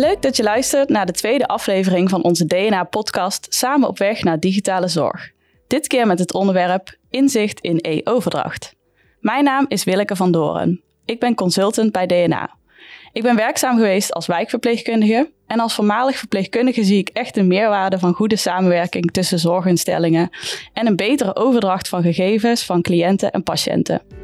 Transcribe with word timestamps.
Leuk 0.00 0.22
dat 0.22 0.36
je 0.36 0.42
luistert 0.42 0.88
naar 0.88 1.06
de 1.06 1.12
tweede 1.12 1.46
aflevering 1.46 2.10
van 2.10 2.22
onze 2.22 2.46
DNA-podcast 2.46 3.46
Samen 3.48 3.88
op 3.88 3.98
weg 3.98 4.22
naar 4.22 4.40
digitale 4.40 4.88
zorg. 4.88 5.30
Dit 5.66 5.86
keer 5.86 6.06
met 6.06 6.18
het 6.18 6.34
onderwerp 6.34 6.96
Inzicht 7.10 7.60
in 7.60 7.78
e-overdracht. 7.80 8.74
Mijn 9.20 9.44
naam 9.44 9.64
is 9.68 9.84
Willeke 9.84 10.16
van 10.16 10.32
Doren. 10.32 10.82
Ik 11.04 11.18
ben 11.18 11.34
consultant 11.34 11.92
bij 11.92 12.06
DNA. 12.06 12.50
Ik 13.12 13.22
ben 13.22 13.36
werkzaam 13.36 13.76
geweest 13.76 14.12
als 14.12 14.26
wijkverpleegkundige 14.26 15.30
en 15.46 15.60
als 15.60 15.74
voormalig 15.74 16.16
verpleegkundige 16.16 16.84
zie 16.84 16.98
ik 16.98 17.08
echt 17.08 17.34
de 17.34 17.42
meerwaarde 17.42 17.98
van 17.98 18.14
goede 18.14 18.36
samenwerking 18.36 19.10
tussen 19.10 19.38
zorginstellingen 19.38 20.30
en 20.72 20.86
een 20.86 20.96
betere 20.96 21.36
overdracht 21.36 21.88
van 21.88 22.02
gegevens 22.02 22.64
van 22.64 22.82
cliënten 22.82 23.30
en 23.30 23.42
patiënten. 23.42 24.19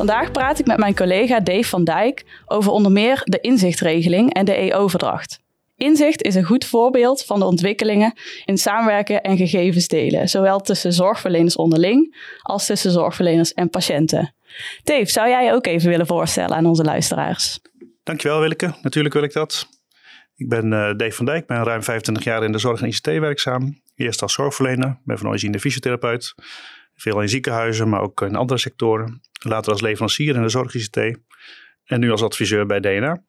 Vandaag 0.00 0.30
praat 0.30 0.58
ik 0.58 0.66
met 0.66 0.78
mijn 0.78 0.94
collega 0.94 1.40
Dave 1.40 1.68
van 1.68 1.84
Dijk 1.84 2.24
over 2.46 2.72
onder 2.72 2.92
meer 2.92 3.20
de 3.24 3.40
inzichtregeling 3.40 4.34
en 4.34 4.44
de 4.44 4.60
e-overdracht. 4.60 5.40
Inzicht 5.76 6.22
is 6.22 6.34
een 6.34 6.44
goed 6.44 6.64
voorbeeld 6.64 7.24
van 7.24 7.38
de 7.38 7.44
ontwikkelingen 7.44 8.12
in 8.44 8.58
samenwerken 8.58 9.22
en 9.22 9.36
gegevens 9.36 9.88
delen, 9.88 10.28
zowel 10.28 10.60
tussen 10.60 10.92
zorgverleners 10.92 11.56
onderling 11.56 12.16
als 12.42 12.66
tussen 12.66 12.90
zorgverleners 12.90 13.54
en 13.54 13.70
patiënten. 13.70 14.34
Dave, 14.84 15.10
zou 15.10 15.28
jij 15.28 15.44
je 15.44 15.52
ook 15.52 15.66
even 15.66 15.88
willen 15.88 16.06
voorstellen 16.06 16.56
aan 16.56 16.66
onze 16.66 16.84
luisteraars? 16.84 17.60
Dankjewel 18.02 18.40
Willeke, 18.40 18.74
natuurlijk 18.82 19.14
wil 19.14 19.22
ik 19.22 19.32
dat. 19.32 19.68
Ik 20.36 20.48
ben 20.48 20.64
uh, 20.64 20.92
Dave 20.96 21.12
van 21.12 21.24
Dijk, 21.24 21.46
ben 21.46 21.64
ruim 21.64 21.82
25 21.82 22.24
jaar 22.24 22.44
in 22.44 22.52
de 22.52 22.58
zorg 22.58 22.82
en 22.82 22.88
ICT 22.88 23.06
werkzaam. 23.06 23.80
Eerst 23.94 24.22
als 24.22 24.32
zorgverlener, 24.32 24.98
ben 25.04 25.18
van 25.18 25.28
origine 25.28 25.60
fysiotherapeut. 25.60 26.34
Veel 27.00 27.20
in 27.20 27.28
ziekenhuizen, 27.28 27.88
maar 27.88 28.00
ook 28.00 28.20
in 28.20 28.36
andere 28.36 28.58
sectoren. 28.58 29.20
Later 29.44 29.72
als 29.72 29.80
leverancier 29.80 30.34
in 30.34 30.42
de 30.42 30.48
zorg 30.48 30.74
ICT. 30.74 30.96
En 31.84 32.00
nu 32.00 32.10
als 32.10 32.22
adviseur 32.22 32.66
bij 32.66 32.80
DNA. 32.80 33.24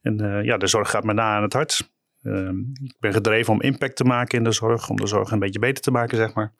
En 0.00 0.22
uh, 0.22 0.44
ja, 0.44 0.56
de 0.56 0.66
zorg 0.66 0.90
gaat 0.90 1.04
me 1.04 1.12
na 1.12 1.36
aan 1.36 1.42
het 1.42 1.52
hart. 1.52 1.92
Uh, 2.22 2.48
ik 2.82 2.96
ben 2.98 3.12
gedreven 3.12 3.52
om 3.52 3.60
impact 3.60 3.96
te 3.96 4.04
maken 4.04 4.38
in 4.38 4.44
de 4.44 4.52
zorg, 4.52 4.88
om 4.88 4.96
de 4.96 5.06
zorg 5.06 5.30
een 5.30 5.38
beetje 5.38 5.58
beter 5.58 5.82
te 5.82 5.90
maken, 5.90 6.16
zeg 6.16 6.34
maar. 6.34 6.52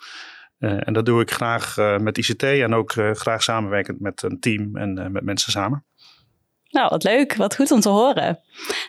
Uh, 0.58 0.88
en 0.88 0.92
dat 0.92 1.06
doe 1.06 1.20
ik 1.20 1.30
graag 1.30 1.76
met 2.00 2.18
ICT 2.18 2.42
en 2.42 2.74
ook 2.74 2.92
graag 2.92 3.42
samenwerkend 3.42 4.00
met 4.00 4.22
een 4.22 4.40
team 4.40 4.76
en 4.76 5.12
met 5.12 5.24
mensen 5.24 5.52
samen. 5.52 5.84
Nou, 6.74 6.88
wat 6.88 7.02
leuk. 7.02 7.36
Wat 7.36 7.56
goed 7.56 7.70
om 7.70 7.80
te 7.80 7.88
horen. 7.88 8.38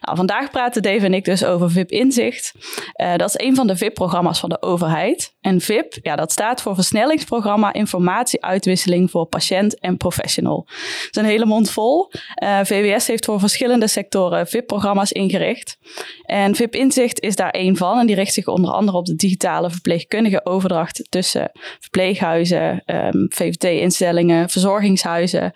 Nou, 0.02 0.17
vandaag 0.17 0.52
praten 0.52 0.81
Dave 0.81 1.05
en 1.05 1.14
ik 1.14 1.25
dus 1.25 1.45
over 1.45 1.72
VIP 1.72 1.91
Inzicht. 1.91 2.53
Uh, 3.02 3.16
dat 3.16 3.30
is 3.30 3.45
een 3.45 3.55
van 3.55 3.67
de 3.67 3.78
VIP-programma's 3.78 4.39
van 4.39 4.50
de 4.50 4.61
overheid. 4.61 5.36
En 5.41 5.61
VIP, 5.61 5.97
ja, 6.02 6.16
dat 6.16 6.31
staat 6.31 6.61
voor 6.61 6.75
Versnellingsprogramma 6.75 7.73
Informatieuitwisseling 7.73 9.11
voor 9.11 9.25
Patiënt 9.25 9.80
en 9.80 9.97
Professional. 9.97 10.63
Dat 10.66 11.09
is 11.11 11.22
een 11.22 11.25
hele 11.25 11.45
mond 11.45 11.72
vol. 11.72 12.11
Eh, 12.36 12.59
VWS 12.63 13.08
heeft 13.08 13.25
voor 13.25 13.39
verschillende 13.39 13.88
sectoren 13.88 14.47
VIP-programma's 14.47 15.11
ingericht. 15.11 15.78
En 16.23 16.56
VIP 16.56 16.75
Inzicht 16.75 17.19
is 17.19 17.36
daar 17.36 17.52
één 17.52 17.78
van. 17.78 18.00
En 18.00 18.06
die 18.06 18.16
richt 18.16 18.33
zich 18.33 18.47
onder 18.47 18.72
andere 18.72 18.97
op 18.97 19.06
de 19.06 19.16
digitale 19.16 19.69
verpleegkundige 19.69 20.45
overdracht 20.45 21.06
tussen 21.09 21.52
verpleeghuizen, 21.80 22.72
um, 22.72 22.81
ehm, 22.86 23.25
VVT-instellingen, 23.30 24.50
verzorgingshuizen 24.50 25.52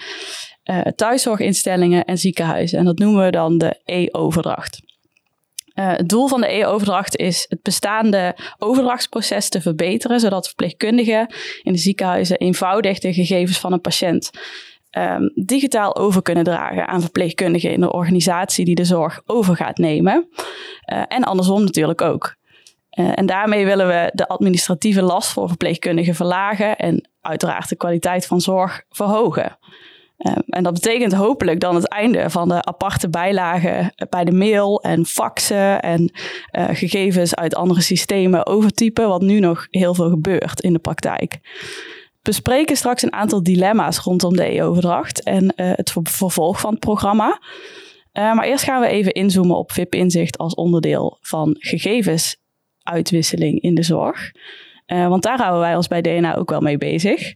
uh, 0.69 0.81
thuiszorginstellingen 0.81 2.05
en 2.05 2.17
ziekenhuizen. 2.17 2.79
En 2.79 2.85
dat 2.85 2.97
noemen 2.97 3.25
we 3.25 3.31
dan 3.31 3.57
de 3.57 3.79
e-overdracht. 3.85 4.79
Uh, 5.75 5.91
het 5.91 6.09
doel 6.09 6.27
van 6.27 6.41
de 6.41 6.53
e-overdracht 6.53 7.15
is 7.17 7.45
het 7.49 7.61
bestaande 7.61 8.35
overdrachtsproces 8.57 9.49
te 9.49 9.61
verbeteren, 9.61 10.19
zodat 10.19 10.47
verpleegkundigen 10.47 11.33
in 11.61 11.73
de 11.73 11.79
ziekenhuizen 11.79 12.37
eenvoudig 12.37 12.99
de 12.99 13.13
gegevens 13.13 13.59
van 13.59 13.73
een 13.73 13.81
patiënt 13.81 14.29
um, 14.97 15.31
digitaal 15.35 15.95
over 15.95 16.21
kunnen 16.21 16.43
dragen 16.43 16.87
aan 16.87 17.01
verpleegkundigen 17.01 17.71
in 17.71 17.81
de 17.81 17.91
organisatie 17.91 18.65
die 18.65 18.75
de 18.75 18.85
zorg 18.85 19.21
over 19.25 19.55
gaat 19.55 19.77
nemen. 19.77 20.27
Uh, 20.93 21.03
en 21.07 21.23
andersom 21.23 21.63
natuurlijk 21.63 22.01
ook. 22.01 22.37
En 22.89 23.25
daarmee 23.25 23.65
willen 23.65 23.87
we 23.87 24.11
de 24.13 24.27
administratieve 24.27 25.01
last 25.01 25.31
voor 25.31 25.47
verpleegkundigen 25.47 26.15
verlagen 26.15 26.77
en 26.77 27.09
uiteraard 27.21 27.69
de 27.69 27.75
kwaliteit 27.75 28.25
van 28.25 28.41
zorg 28.41 28.83
verhogen. 28.89 29.57
Ehm, 30.19 30.39
en 30.45 30.63
dat 30.63 30.73
betekent 30.73 31.13
hopelijk 31.13 31.59
dan 31.59 31.75
het 31.75 31.87
einde 31.87 32.29
van 32.29 32.47
de 32.47 32.63
aparte 32.63 33.09
bijlagen 33.09 33.93
bij 34.09 34.23
de 34.23 34.31
mail 34.31 34.81
en 34.81 35.05
faxen 35.05 35.81
en 35.81 36.11
uh, 36.51 36.67
gegevens 36.71 37.35
uit 37.35 37.55
andere 37.55 37.81
systemen 37.81 38.45
overtypen, 38.45 39.07
wat 39.07 39.21
nu 39.21 39.39
nog 39.39 39.67
heel 39.69 39.93
veel 39.93 40.09
gebeurt 40.09 40.61
in 40.61 40.73
de 40.73 40.79
praktijk. 40.79 41.39
We 42.11 42.19
bespreken 42.21 42.75
straks 42.75 43.01
een 43.01 43.13
aantal 43.13 43.43
dilemma's 43.43 43.97
rondom 43.97 44.35
de 44.35 44.55
e-overdracht 44.55 45.23
en 45.23 45.43
uh, 45.43 45.49
het 45.55 45.93
vervolg 46.03 46.59
van 46.59 46.71
het 46.71 46.79
programma. 46.79 47.41
Maar 48.13 48.45
eerst 48.45 48.63
gaan 48.63 48.81
we 48.81 48.87
even 48.87 49.13
inzoomen 49.13 49.57
op 49.57 49.71
VIP-inzicht 49.71 50.37
als 50.37 50.53
onderdeel 50.53 51.17
van 51.21 51.55
gegevensuitwisseling 51.59 53.61
in 53.61 53.75
de 53.75 53.83
zorg. 53.83 54.31
want 54.85 55.23
daar 55.23 55.37
houden 55.37 55.59
wij 55.59 55.75
ons 55.75 55.87
bij 55.87 56.01
DNA 56.01 56.35
ook 56.35 56.49
wel 56.49 56.61
mee 56.61 56.77
bezig. 56.77 57.33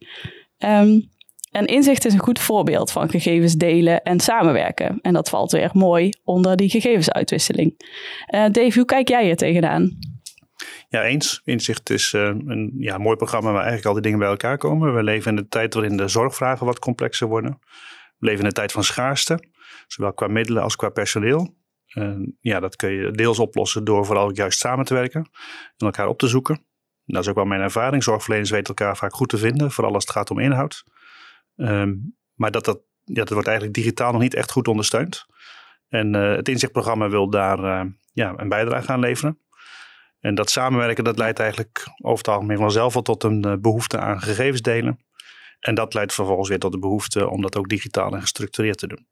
Um, 0.57 1.11
en 1.53 1.65
inzicht 1.65 2.05
is 2.05 2.13
een 2.13 2.19
goed 2.19 2.39
voorbeeld 2.39 2.91
van 2.91 3.09
gegevens 3.09 3.53
delen 3.53 4.01
en 4.01 4.19
samenwerken. 4.19 4.99
En 5.01 5.13
dat 5.13 5.29
valt 5.29 5.51
weer 5.51 5.69
mooi 5.73 6.09
onder 6.23 6.55
die 6.55 6.69
gegevensuitwisseling. 6.69 7.73
Uh, 7.77 8.45
Dave, 8.51 8.71
hoe 8.73 8.85
kijk 8.85 9.07
jij 9.07 9.29
er 9.29 9.35
tegenaan? 9.35 9.97
Ja, 10.89 11.03
eens. 11.03 11.41
Inzicht 11.43 11.89
is 11.89 12.13
uh, 12.13 12.21
een 12.21 12.73
ja, 12.77 12.97
mooi 12.97 13.15
programma 13.15 13.51
waar 13.51 13.61
eigenlijk 13.61 13.87
al 13.87 13.93
die 13.93 14.01
dingen 14.01 14.19
bij 14.19 14.27
elkaar 14.27 14.57
komen. 14.57 14.95
We 14.95 15.03
leven 15.03 15.29
in 15.29 15.35
de 15.35 15.47
tijd 15.47 15.73
waarin 15.73 15.97
de 15.97 16.07
zorgvragen 16.07 16.65
wat 16.65 16.79
complexer 16.79 17.27
worden. 17.27 17.59
We 18.17 18.25
leven 18.25 18.43
in 18.43 18.49
de 18.49 18.55
tijd 18.55 18.71
van 18.71 18.83
schaarste, 18.83 19.43
zowel 19.87 20.13
qua 20.13 20.27
middelen 20.27 20.63
als 20.63 20.75
qua 20.75 20.89
personeel. 20.89 21.55
Ja, 22.39 22.59
dat 22.59 22.75
kun 22.75 22.91
je 22.91 23.11
deels 23.11 23.39
oplossen 23.39 23.83
door 23.83 24.05
vooral 24.05 24.33
juist 24.33 24.59
samen 24.59 24.85
te 24.85 24.93
werken 24.93 25.29
en 25.77 25.85
elkaar 25.85 26.07
op 26.07 26.19
te 26.19 26.27
zoeken. 26.27 26.65
Dat 27.05 27.21
is 27.21 27.29
ook 27.29 27.35
wel 27.35 27.45
mijn 27.45 27.61
ervaring. 27.61 28.03
Zorgverleners 28.03 28.49
weten 28.49 28.75
elkaar 28.75 28.97
vaak 28.97 29.13
goed 29.13 29.29
te 29.29 29.37
vinden, 29.37 29.71
vooral 29.71 29.93
als 29.93 30.03
het 30.03 30.13
gaat 30.13 30.31
om 30.31 30.39
inhoud. 30.39 30.83
Um, 31.55 32.15
maar 32.33 32.51
dat, 32.51 32.65
dat, 32.65 32.79
ja, 33.03 33.13
dat 33.13 33.29
wordt 33.29 33.47
eigenlijk 33.47 33.77
digitaal 33.77 34.11
nog 34.11 34.21
niet 34.21 34.33
echt 34.33 34.51
goed 34.51 34.67
ondersteund. 34.67 35.25
En 35.89 36.13
uh, 36.13 36.35
het 36.35 36.49
inzichtprogramma 36.49 37.09
wil 37.09 37.29
daar 37.29 37.59
uh, 37.59 37.91
ja, 38.13 38.33
een 38.37 38.49
bijdrage 38.49 38.91
aan 38.91 38.99
leveren. 38.99 39.39
En 40.19 40.35
dat 40.35 40.49
samenwerken 40.49 41.03
dat 41.03 41.17
leidt 41.17 41.39
eigenlijk 41.39 41.87
over 42.01 42.17
het 42.17 42.33
algemeen 42.33 42.57
vanzelf 42.57 42.95
al 42.95 43.01
tot 43.01 43.23
een 43.23 43.47
uh, 43.47 43.53
behoefte 43.59 43.99
aan 43.99 44.21
gegevens 44.21 44.61
delen. 44.61 44.99
En 45.59 45.75
dat 45.75 45.93
leidt 45.93 46.13
vervolgens 46.13 46.49
weer 46.49 46.59
tot 46.59 46.71
de 46.71 46.79
behoefte 46.79 47.29
om 47.29 47.41
dat 47.41 47.55
ook 47.55 47.69
digitaal 47.69 48.13
en 48.13 48.21
gestructureerd 48.21 48.77
te 48.77 48.87
doen. 48.87 49.07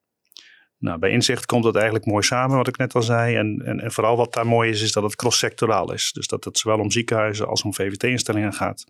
Nou, 0.77 0.99
bij 0.99 1.11
inzicht 1.11 1.45
komt 1.45 1.63
dat 1.63 1.75
eigenlijk 1.75 2.05
mooi 2.05 2.23
samen, 2.23 2.57
wat 2.57 2.67
ik 2.67 2.77
net 2.77 2.95
al 2.95 3.01
zei. 3.01 3.35
En, 3.35 3.61
en, 3.65 3.79
en 3.79 3.91
vooral 3.91 4.17
wat 4.17 4.33
daar 4.33 4.47
mooi 4.47 4.69
is, 4.69 4.81
is 4.81 4.91
dat 4.91 5.03
het 5.03 5.15
cross-sectoraal 5.15 5.93
is. 5.93 6.11
Dus 6.11 6.27
dat 6.27 6.43
het 6.43 6.57
zowel 6.57 6.79
om 6.79 6.91
ziekenhuizen 6.91 7.47
als 7.47 7.63
om 7.63 7.73
VVT-instellingen 7.73 8.53
gaat. 8.53 8.85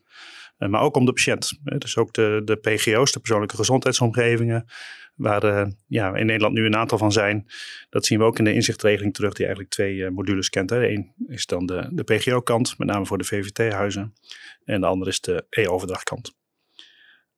Uh, 0.62 0.70
maar 0.70 0.82
ook 0.82 0.96
om 0.96 1.06
de 1.06 1.14
patiënt. 1.14 1.60
Dus 1.64 1.98
ook 1.98 2.14
de, 2.14 2.42
de 2.46 2.56
PGO's, 2.56 3.12
de 3.12 3.20
persoonlijke 3.20 3.56
gezondheidsomgevingen. 3.56 4.66
Waar 5.16 5.44
uh, 5.44 5.66
ja, 5.88 6.16
in 6.16 6.26
Nederland 6.26 6.54
nu 6.54 6.66
een 6.66 6.76
aantal 6.76 6.98
van 6.98 7.12
zijn. 7.12 7.46
Dat 7.90 8.06
zien 8.06 8.20
we 8.20 8.26
ook 8.26 8.38
in 8.38 8.44
de 8.44 8.54
inzichtregeling 8.54 9.14
terug, 9.14 9.34
die 9.34 9.46
eigenlijk 9.46 9.74
twee 9.74 9.96
uh, 9.96 10.10
modules 10.10 10.50
kent. 10.50 10.72
Eén 10.72 11.14
is 11.28 11.46
dan 11.46 11.66
de, 11.66 11.88
de 11.92 12.04
PGO-kant, 12.04 12.78
met 12.78 12.88
name 12.88 13.06
voor 13.06 13.18
de 13.18 13.24
VVT-huizen. 13.24 14.14
En 14.66 14.82
de 14.82 14.88
andere 14.88 15.12
is 15.12 15.20
de 15.20 15.46
e-overdrachtkant. 15.50 16.36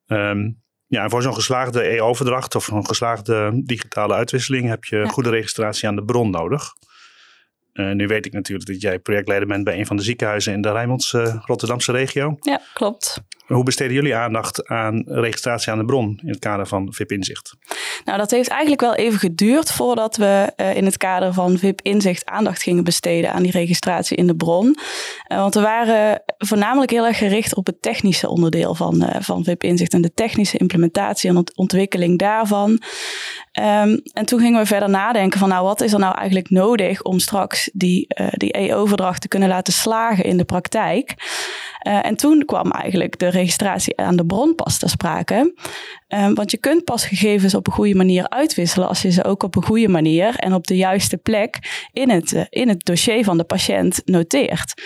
Um, 0.07 0.61
ja, 0.87 1.03
en 1.03 1.09
voor 1.09 1.21
zo'n 1.21 1.33
geslaagde 1.33 1.83
e-overdracht 1.83 2.55
of 2.55 2.67
een 2.67 2.85
geslaagde 2.85 3.61
digitale 3.65 4.13
uitwisseling 4.13 4.67
heb 4.67 4.83
je 4.83 5.07
goede 5.07 5.29
registratie 5.29 5.87
aan 5.87 5.95
de 5.95 6.03
bron 6.03 6.29
nodig. 6.29 6.73
Uh, 7.73 7.91
nu 7.91 8.07
weet 8.07 8.25
ik 8.25 8.33
natuurlijk 8.33 8.67
dat 8.67 8.81
jij 8.81 8.99
projectleider 8.99 9.47
bent 9.47 9.63
bij 9.63 9.79
een 9.79 9.85
van 9.85 9.95
de 9.95 10.03
ziekenhuizen 10.03 10.53
in 10.53 10.61
de 10.61 10.71
Rijnmonds 10.71 11.13
uh, 11.13 11.35
Rotterdamse 11.45 11.91
regio. 11.91 12.37
Ja, 12.41 12.61
klopt. 12.73 13.23
Hoe 13.53 13.63
besteden 13.63 13.93
jullie 13.93 14.15
aandacht 14.15 14.67
aan 14.67 15.03
registratie 15.05 15.71
aan 15.71 15.77
de 15.77 15.85
bron 15.85 16.19
in 16.23 16.29
het 16.29 16.39
kader 16.39 16.67
van 16.67 16.93
VIP 16.93 17.11
Inzicht? 17.11 17.55
Nou, 18.05 18.17
dat 18.17 18.31
heeft 18.31 18.49
eigenlijk 18.49 18.81
wel 18.81 18.95
even 18.95 19.19
geduurd 19.19 19.71
voordat 19.71 20.15
we 20.15 20.53
uh, 20.57 20.75
in 20.75 20.85
het 20.85 20.97
kader 20.97 21.33
van 21.33 21.57
VIP 21.57 21.81
Inzicht 21.81 22.25
aandacht 22.25 22.63
gingen 22.63 22.83
besteden 22.83 23.33
aan 23.33 23.43
die 23.43 23.51
registratie 23.51 24.17
in 24.17 24.27
de 24.27 24.35
bron. 24.35 24.77
Uh, 25.31 25.37
want 25.37 25.53
we 25.53 25.61
waren 25.61 26.21
voornamelijk 26.37 26.91
heel 26.91 27.05
erg 27.05 27.17
gericht 27.17 27.55
op 27.55 27.65
het 27.65 27.81
technische 27.81 28.29
onderdeel 28.29 28.75
van, 28.75 29.03
uh, 29.03 29.09
van 29.19 29.43
VIP 29.43 29.63
Inzicht 29.63 29.93
en 29.93 30.01
de 30.01 30.13
technische 30.13 30.57
implementatie 30.57 31.29
en 31.29 31.43
ontwikkeling 31.55 32.19
daarvan. 32.19 32.69
Um, 32.71 34.01
en 34.13 34.25
toen 34.25 34.39
gingen 34.39 34.59
we 34.59 34.65
verder 34.65 34.89
nadenken 34.89 35.39
van 35.39 35.49
nou, 35.49 35.63
wat 35.63 35.81
is 35.81 35.93
er 35.93 35.99
nou 35.99 36.15
eigenlijk 36.15 36.49
nodig 36.49 37.01
om 37.01 37.19
straks 37.19 37.69
die, 37.73 38.07
die 38.31 38.57
e-overdracht 38.57 39.21
te 39.21 39.27
kunnen 39.27 39.49
laten 39.49 39.73
slagen 39.73 40.23
in 40.23 40.37
de 40.37 40.43
praktijk. 40.43 41.13
en 41.79 42.15
toen 42.15 42.45
kwam 42.45 42.71
eigenlijk 42.71 43.19
de 43.19 43.29
registratie 43.43 43.97
aan 43.97 44.15
de 44.15 44.25
bron 44.25 44.55
pas 44.55 44.77
te 44.79 44.87
sprake. 44.87 45.53
Um, 46.07 46.33
want 46.33 46.51
je 46.51 46.57
kunt 46.57 46.83
pas 46.83 47.05
gegevens 47.05 47.55
op 47.55 47.67
een 47.67 47.73
goede 47.73 47.95
manier 47.95 48.29
uitwisselen 48.29 48.87
als 48.87 49.01
je 49.01 49.11
ze 49.11 49.23
ook 49.23 49.43
op 49.43 49.55
een 49.55 49.63
goede 49.63 49.87
manier 49.87 50.35
en 50.35 50.53
op 50.53 50.67
de 50.67 50.75
juiste 50.75 51.17
plek 51.17 51.59
in 51.91 52.09
het, 52.09 52.31
uh, 52.31 52.41
in 52.49 52.69
het 52.69 52.85
dossier 52.85 53.23
van 53.23 53.37
de 53.37 53.43
patiënt 53.43 54.01
noteert. 54.05 54.81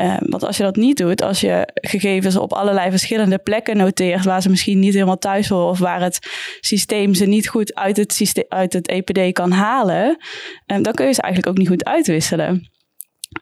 Um, 0.00 0.18
want 0.20 0.44
als 0.44 0.56
je 0.56 0.62
dat 0.62 0.76
niet 0.76 0.96
doet, 0.96 1.22
als 1.22 1.40
je 1.40 1.68
gegevens 1.74 2.36
op 2.36 2.52
allerlei 2.52 2.90
verschillende 2.90 3.38
plekken 3.38 3.76
noteert 3.76 4.24
waar 4.24 4.42
ze 4.42 4.50
misschien 4.50 4.78
niet 4.78 4.94
helemaal 4.94 5.18
thuis 5.18 5.48
horen 5.48 5.68
of 5.68 5.78
waar 5.78 6.02
het 6.02 6.18
systeem 6.60 7.14
ze 7.14 7.26
niet 7.26 7.48
goed 7.48 7.74
uit 7.74 7.96
het, 7.96 8.44
uit 8.48 8.72
het 8.72 8.88
EPD 8.88 9.32
kan 9.32 9.50
halen, 9.50 10.18
um, 10.66 10.82
dan 10.82 10.92
kun 10.92 11.06
je 11.06 11.12
ze 11.12 11.22
eigenlijk 11.22 11.52
ook 11.52 11.58
niet 11.58 11.68
goed 11.68 11.84
uitwisselen. 11.84 12.70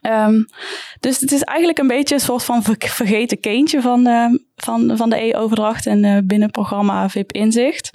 Um, 0.01 0.45
dus 0.99 1.19
het 1.19 1.31
is 1.31 1.41
eigenlijk 1.41 1.79
een 1.79 1.87
beetje 1.87 2.15
een 2.15 2.21
soort 2.21 2.43
van 2.43 2.63
vergeten 2.79 3.39
kindje 3.39 3.81
van, 3.81 4.07
uh, 4.07 4.33
van, 4.55 4.97
van 4.97 5.09
de 5.09 5.23
e-overdracht 5.23 5.85
en 5.85 6.03
uh, 6.03 6.17
binnen 6.23 6.41
het 6.41 6.51
programma 6.51 7.09
VIP 7.09 7.31
Inzicht. 7.31 7.89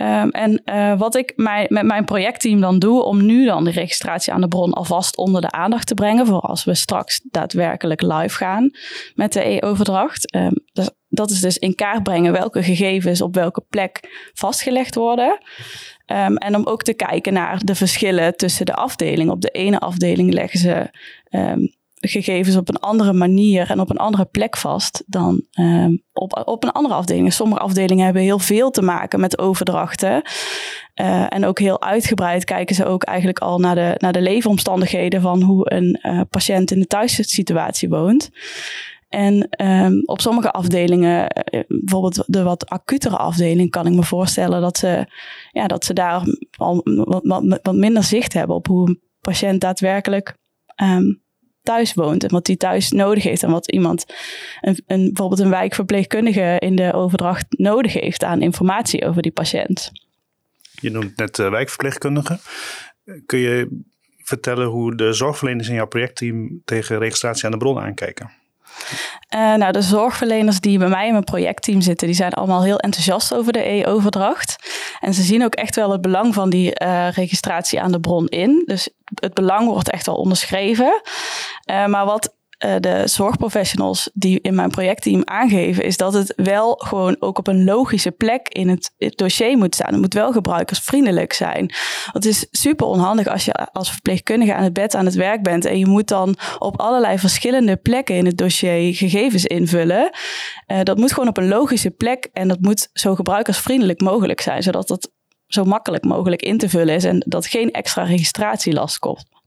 Um, 0.00 0.30
en 0.30 0.62
uh, 0.64 0.98
wat 0.98 1.14
ik 1.14 1.32
met 1.36 1.82
mijn 1.82 2.04
projectteam 2.04 2.60
dan 2.60 2.78
doe, 2.78 3.02
om 3.02 3.26
nu 3.26 3.44
dan 3.44 3.64
de 3.64 3.70
registratie 3.70 4.32
aan 4.32 4.40
de 4.40 4.48
bron 4.48 4.72
alvast 4.72 5.16
onder 5.16 5.40
de 5.40 5.50
aandacht 5.50 5.86
te 5.86 5.94
brengen, 5.94 6.26
voor 6.26 6.40
als 6.40 6.64
we 6.64 6.74
straks 6.74 7.20
daadwerkelijk 7.30 8.02
live 8.02 8.36
gaan 8.36 8.70
met 9.14 9.32
de 9.32 9.48
e-overdracht. 9.48 10.38
Dus 10.72 10.90
dat 11.08 11.30
is 11.30 11.40
dus 11.40 11.58
in 11.58 11.74
kaart 11.74 12.02
brengen 12.02 12.32
welke 12.32 12.62
gegevens 12.62 13.20
op 13.20 13.34
welke 13.34 13.64
plek 13.68 14.00
vastgelegd 14.32 14.94
worden. 14.94 15.38
Um, 16.06 16.36
en 16.36 16.56
om 16.56 16.66
ook 16.66 16.82
te 16.82 16.94
kijken 16.94 17.32
naar 17.32 17.64
de 17.64 17.74
verschillen 17.74 18.36
tussen 18.36 18.66
de 18.66 18.74
afdelingen. 18.74 19.32
Op 19.32 19.40
de 19.40 19.50
ene 19.50 19.78
afdeling 19.78 20.32
leggen 20.32 20.58
ze 20.58 20.90
um, 21.34 21.72
gegevens 22.08 22.56
op 22.56 22.68
een 22.68 22.80
andere 22.80 23.12
manier 23.12 23.70
en 23.70 23.80
op 23.80 23.90
een 23.90 23.96
andere 23.96 24.24
plek 24.24 24.56
vast 24.56 25.02
dan 25.06 25.42
um, 25.60 26.02
op, 26.12 26.42
op 26.44 26.64
een 26.64 26.72
andere 26.72 26.94
afdeling. 26.94 27.32
Sommige 27.32 27.60
afdelingen 27.60 28.04
hebben 28.04 28.22
heel 28.22 28.38
veel 28.38 28.70
te 28.70 28.82
maken 28.82 29.20
met 29.20 29.38
overdrachten. 29.38 30.22
Uh, 31.00 31.26
en 31.28 31.44
ook 31.44 31.58
heel 31.58 31.82
uitgebreid 31.82 32.44
kijken 32.44 32.74
ze 32.74 32.84
ook 32.84 33.02
eigenlijk 33.02 33.38
al 33.38 33.58
naar 33.58 33.74
de, 33.74 33.94
naar 33.98 34.12
de 34.12 34.20
leefomstandigheden 34.20 35.20
van 35.20 35.42
hoe 35.42 35.72
een 35.72 35.98
uh, 36.02 36.20
patiënt 36.30 36.70
in 36.70 36.80
de 36.80 36.86
thuissituatie 36.86 37.88
woont. 37.88 38.30
En 39.08 39.48
um, 39.66 40.02
op 40.04 40.20
sommige 40.20 40.50
afdelingen, 40.50 41.28
eh, 41.28 41.60
bijvoorbeeld 41.68 42.24
de 42.26 42.42
wat 42.42 42.68
acutere 42.68 43.16
afdeling, 43.16 43.70
kan 43.70 43.86
ik 43.86 43.92
me 43.92 44.02
voorstellen 44.02 44.60
dat 44.60 44.78
ze, 44.78 45.06
ja, 45.52 45.66
dat 45.66 45.84
ze 45.84 45.92
daar 45.92 46.22
al 46.56 46.80
wat, 46.84 47.20
wat, 47.24 47.60
wat 47.62 47.74
minder 47.74 48.02
zicht 48.02 48.32
hebben 48.32 48.56
op 48.56 48.66
hoe 48.66 48.88
een 48.88 49.00
patiënt 49.20 49.60
daadwerkelijk 49.60 50.36
um, 50.82 51.23
thuis 51.64 51.94
woont. 51.94 52.24
En 52.24 52.30
wat 52.30 52.46
hij 52.46 52.56
thuis 52.56 52.90
nodig 52.90 53.22
heeft. 53.22 53.42
En 53.42 53.50
wat 53.50 53.70
iemand, 53.70 54.04
een, 54.60 54.82
een, 54.86 55.04
bijvoorbeeld 55.04 55.40
een 55.40 55.50
wijkverpleegkundige 55.50 56.56
in 56.58 56.76
de 56.76 56.92
overdracht 56.92 57.46
nodig 57.48 57.92
heeft 57.92 58.24
aan 58.24 58.42
informatie 58.42 59.06
over 59.06 59.22
die 59.22 59.32
patiënt. 59.32 59.92
Je 60.80 60.90
noemt 60.90 61.16
net 61.16 61.38
uh, 61.38 61.50
wijkverpleegkundige. 61.50 62.38
Kun 63.26 63.38
je 63.38 63.82
vertellen 64.16 64.66
hoe 64.66 64.96
de 64.96 65.12
zorgverleners 65.12 65.68
in 65.68 65.74
jouw 65.74 65.86
projectteam 65.86 66.62
tegen 66.64 66.98
registratie 66.98 67.44
aan 67.44 67.50
de 67.50 67.56
bron 67.56 67.78
aankijken? 67.78 68.30
Uh, 69.34 69.54
nou, 69.54 69.72
de 69.72 69.82
zorgverleners 69.82 70.60
die 70.60 70.78
bij 70.78 70.88
mij 70.88 71.06
in 71.06 71.12
mijn 71.12 71.24
projectteam 71.24 71.80
zitten, 71.80 72.06
die 72.06 72.16
zijn 72.16 72.32
allemaal 72.32 72.62
heel 72.62 72.78
enthousiast 72.78 73.34
over 73.34 73.52
de 73.52 73.68
e-overdracht. 73.68 74.56
En 75.00 75.14
ze 75.14 75.22
zien 75.22 75.44
ook 75.44 75.54
echt 75.54 75.76
wel 75.76 75.90
het 75.90 76.00
belang 76.00 76.34
van 76.34 76.50
die 76.50 76.80
uh, 76.82 77.08
registratie 77.10 77.80
aan 77.80 77.92
de 77.92 78.00
bron 78.00 78.26
in. 78.26 78.62
Dus 78.66 78.88
het 79.14 79.34
belang 79.34 79.68
wordt 79.68 79.90
echt 79.90 80.06
wel 80.06 80.14
onderschreven. 80.14 81.02
Uh, 81.70 81.86
maar 81.86 82.04
wat 82.04 82.34
uh, 82.64 82.74
de 82.80 83.02
zorgprofessionals 83.04 84.10
die 84.14 84.40
in 84.40 84.54
mijn 84.54 84.70
projectteam 84.70 85.22
aangeven, 85.24 85.84
is 85.84 85.96
dat 85.96 86.12
het 86.12 86.32
wel 86.36 86.74
gewoon 86.74 87.16
ook 87.18 87.38
op 87.38 87.46
een 87.46 87.64
logische 87.64 88.10
plek 88.10 88.48
in 88.48 88.68
het, 88.68 88.92
dossier 89.16 89.56
moet 89.56 89.74
staan. 89.74 89.92
Het 89.92 90.00
moet 90.00 90.14
wel 90.14 90.32
gebruikersvriendelijk 90.32 91.32
zijn. 91.32 91.74
Het 92.12 92.24
is 92.24 92.46
super 92.50 92.86
onhandig 92.86 93.26
als 93.26 93.44
je 93.44 93.52
als 93.72 93.90
verpleegkundige 93.90 94.54
aan 94.54 94.62
het 94.62 94.72
bed 94.72 94.94
aan 94.94 95.04
het 95.04 95.14
werk 95.14 95.42
bent 95.42 95.64
en 95.64 95.78
je 95.78 95.86
moet 95.86 96.08
dan 96.08 96.36
op 96.58 96.80
allerlei 96.80 97.18
verschillende 97.18 97.76
plekken 97.76 98.14
in 98.14 98.26
het 98.26 98.38
dossier 98.38 98.94
gegevens 98.94 99.44
invullen. 99.44 100.10
Uh, 100.66 100.80
dat 100.82 100.98
moet 100.98 101.12
gewoon 101.12 101.28
op 101.28 101.36
een 101.36 101.48
logische 101.48 101.90
plek 101.90 102.28
en 102.32 102.48
dat 102.48 102.60
moet 102.60 102.88
zo 102.92 103.14
gebruikersvriendelijk 103.14 104.00
mogelijk 104.00 104.40
zijn, 104.40 104.62
zodat 104.62 104.88
dat 104.88 105.10
zo 105.46 105.64
makkelijk 105.64 106.04
mogelijk 106.04 106.42
in 106.42 106.58
te 106.58 106.68
vullen 106.68 106.94
is 106.94 107.04
en 107.04 107.24
dat 107.26 107.46
geen 107.46 107.70
extra 107.70 108.02
registratielast 108.02 108.98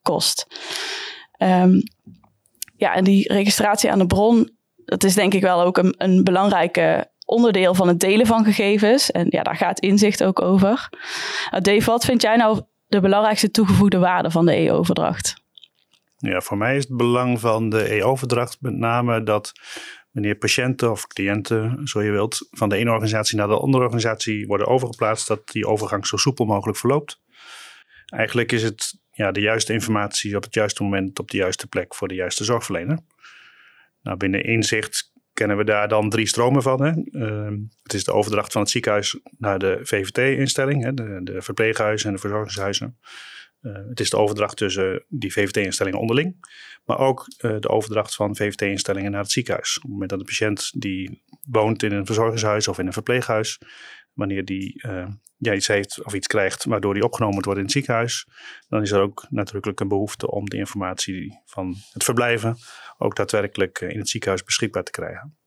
kost. 0.01 0.47
Um, 1.37 1.83
ja, 2.77 2.95
en 2.95 3.03
die 3.03 3.33
registratie 3.33 3.91
aan 3.91 3.99
de 3.99 4.07
bron, 4.07 4.57
dat 4.75 5.03
is 5.03 5.13
denk 5.13 5.33
ik 5.33 5.41
wel 5.41 5.61
ook 5.61 5.77
een, 5.77 5.95
een 5.97 6.23
onderdeel 7.25 7.73
van 7.73 7.87
het 7.87 7.99
delen 7.99 8.25
van 8.25 8.43
gegevens. 8.43 9.11
En 9.11 9.25
ja, 9.29 9.43
daar 9.43 9.55
gaat 9.55 9.79
inzicht 9.79 10.23
ook 10.23 10.41
over. 10.41 10.89
Uh, 11.53 11.59
Dave, 11.59 11.85
wat 11.85 12.05
vind 12.05 12.21
jij 12.21 12.35
nou 12.35 12.61
de 12.87 12.99
belangrijkste 12.99 13.51
toegevoegde 13.51 13.99
waarde 13.99 14.31
van 14.31 14.45
de 14.45 14.55
e-overdracht? 14.55 15.45
Ja, 16.17 16.41
voor 16.41 16.57
mij 16.57 16.75
is 16.75 16.87
het 16.87 16.97
belang 16.97 17.39
van 17.39 17.69
de 17.69 17.95
e-overdracht 17.95 18.57
met 18.61 18.75
name 18.75 19.23
dat 19.23 19.51
wanneer 20.11 20.35
patiënten 20.35 20.91
of 20.91 21.07
cliënten, 21.07 21.87
zo 21.87 22.03
je 22.03 22.11
wilt, 22.11 22.47
van 22.51 22.69
de 22.69 22.75
ene 22.75 22.91
organisatie 22.91 23.37
naar 23.37 23.47
de 23.47 23.59
andere 23.59 23.83
organisatie 23.83 24.47
worden 24.47 24.67
overgeplaatst, 24.67 25.27
dat 25.27 25.47
die 25.47 25.67
overgang 25.67 26.07
zo 26.07 26.17
soepel 26.17 26.45
mogelijk 26.45 26.77
verloopt. 26.77 27.21
Eigenlijk 28.05 28.51
is 28.51 28.63
het 28.63 28.99
ja, 29.17 29.31
de 29.31 29.41
juiste 29.41 29.73
informatie 29.73 30.35
op 30.35 30.43
het 30.43 30.53
juiste 30.53 30.83
moment 30.83 31.19
op 31.19 31.31
de 31.31 31.37
juiste 31.37 31.67
plek 31.67 31.95
voor 31.95 32.07
de 32.07 32.15
juiste 32.15 32.43
zorgverlener. 32.43 32.99
Nou, 34.01 34.17
binnen 34.17 34.43
inzicht 34.43 35.11
kennen 35.33 35.57
we 35.57 35.63
daar 35.63 35.87
dan 35.87 36.09
drie 36.09 36.27
stromen 36.27 36.61
van. 36.61 36.83
Hè. 36.83 36.91
Uh, 37.11 37.57
het 37.83 37.93
is 37.93 38.03
de 38.03 38.11
overdracht 38.11 38.51
van 38.51 38.61
het 38.61 38.69
ziekenhuis 38.69 39.19
naar 39.37 39.59
de 39.59 39.79
VVT-instelling, 39.81 40.95
de, 40.95 41.19
de 41.23 41.41
verpleeghuizen 41.41 42.07
en 42.07 42.15
de 42.15 42.21
verzorgingshuizen. 42.21 42.97
Uh, 43.61 43.73
het 43.89 43.99
is 43.99 44.09
de 44.09 44.17
overdracht 44.17 44.57
tussen 44.57 45.05
die 45.07 45.33
VVT-instellingen 45.33 45.99
onderling, 45.99 46.35
maar 46.85 46.99
ook 46.99 47.25
uh, 47.39 47.59
de 47.59 47.69
overdracht 47.69 48.15
van 48.15 48.35
VVT-instellingen 48.35 49.11
naar 49.11 49.21
het 49.21 49.31
ziekenhuis. 49.31 49.75
Op 49.75 49.81
het 49.81 49.91
moment 49.91 50.09
dat 50.09 50.19
de 50.19 50.25
patiënt 50.25 50.71
die 50.81 51.23
woont 51.49 51.83
in 51.83 51.91
een 51.91 52.05
verzorgingshuis 52.05 52.67
of 52.67 52.79
in 52.79 52.87
een 52.87 52.93
verpleeghuis, 52.93 53.59
wanneer 54.17 54.45
die 54.45 54.83
uh, 54.87 55.07
ja, 55.37 55.53
iets 55.53 55.67
heeft 55.67 56.05
of 56.05 56.13
iets 56.13 56.27
krijgt 56.27 56.65
waardoor 56.65 56.93
die 56.93 57.03
opgenomen 57.03 57.43
wordt 57.43 57.59
in 57.59 57.65
het 57.65 57.73
ziekenhuis, 57.73 58.27
dan 58.69 58.81
is 58.81 58.91
er 58.91 59.01
ook 59.01 59.25
natuurlijk 59.29 59.79
een 59.79 59.87
behoefte 59.87 60.31
om 60.31 60.49
de 60.49 60.57
informatie 60.57 61.41
van 61.45 61.75
het 61.91 62.03
verblijven 62.03 62.57
ook 62.97 63.15
daadwerkelijk 63.15 63.81
in 63.81 63.99
het 63.99 64.09
ziekenhuis 64.09 64.43
beschikbaar 64.43 64.83
te 64.83 64.91
krijgen. 64.91 65.37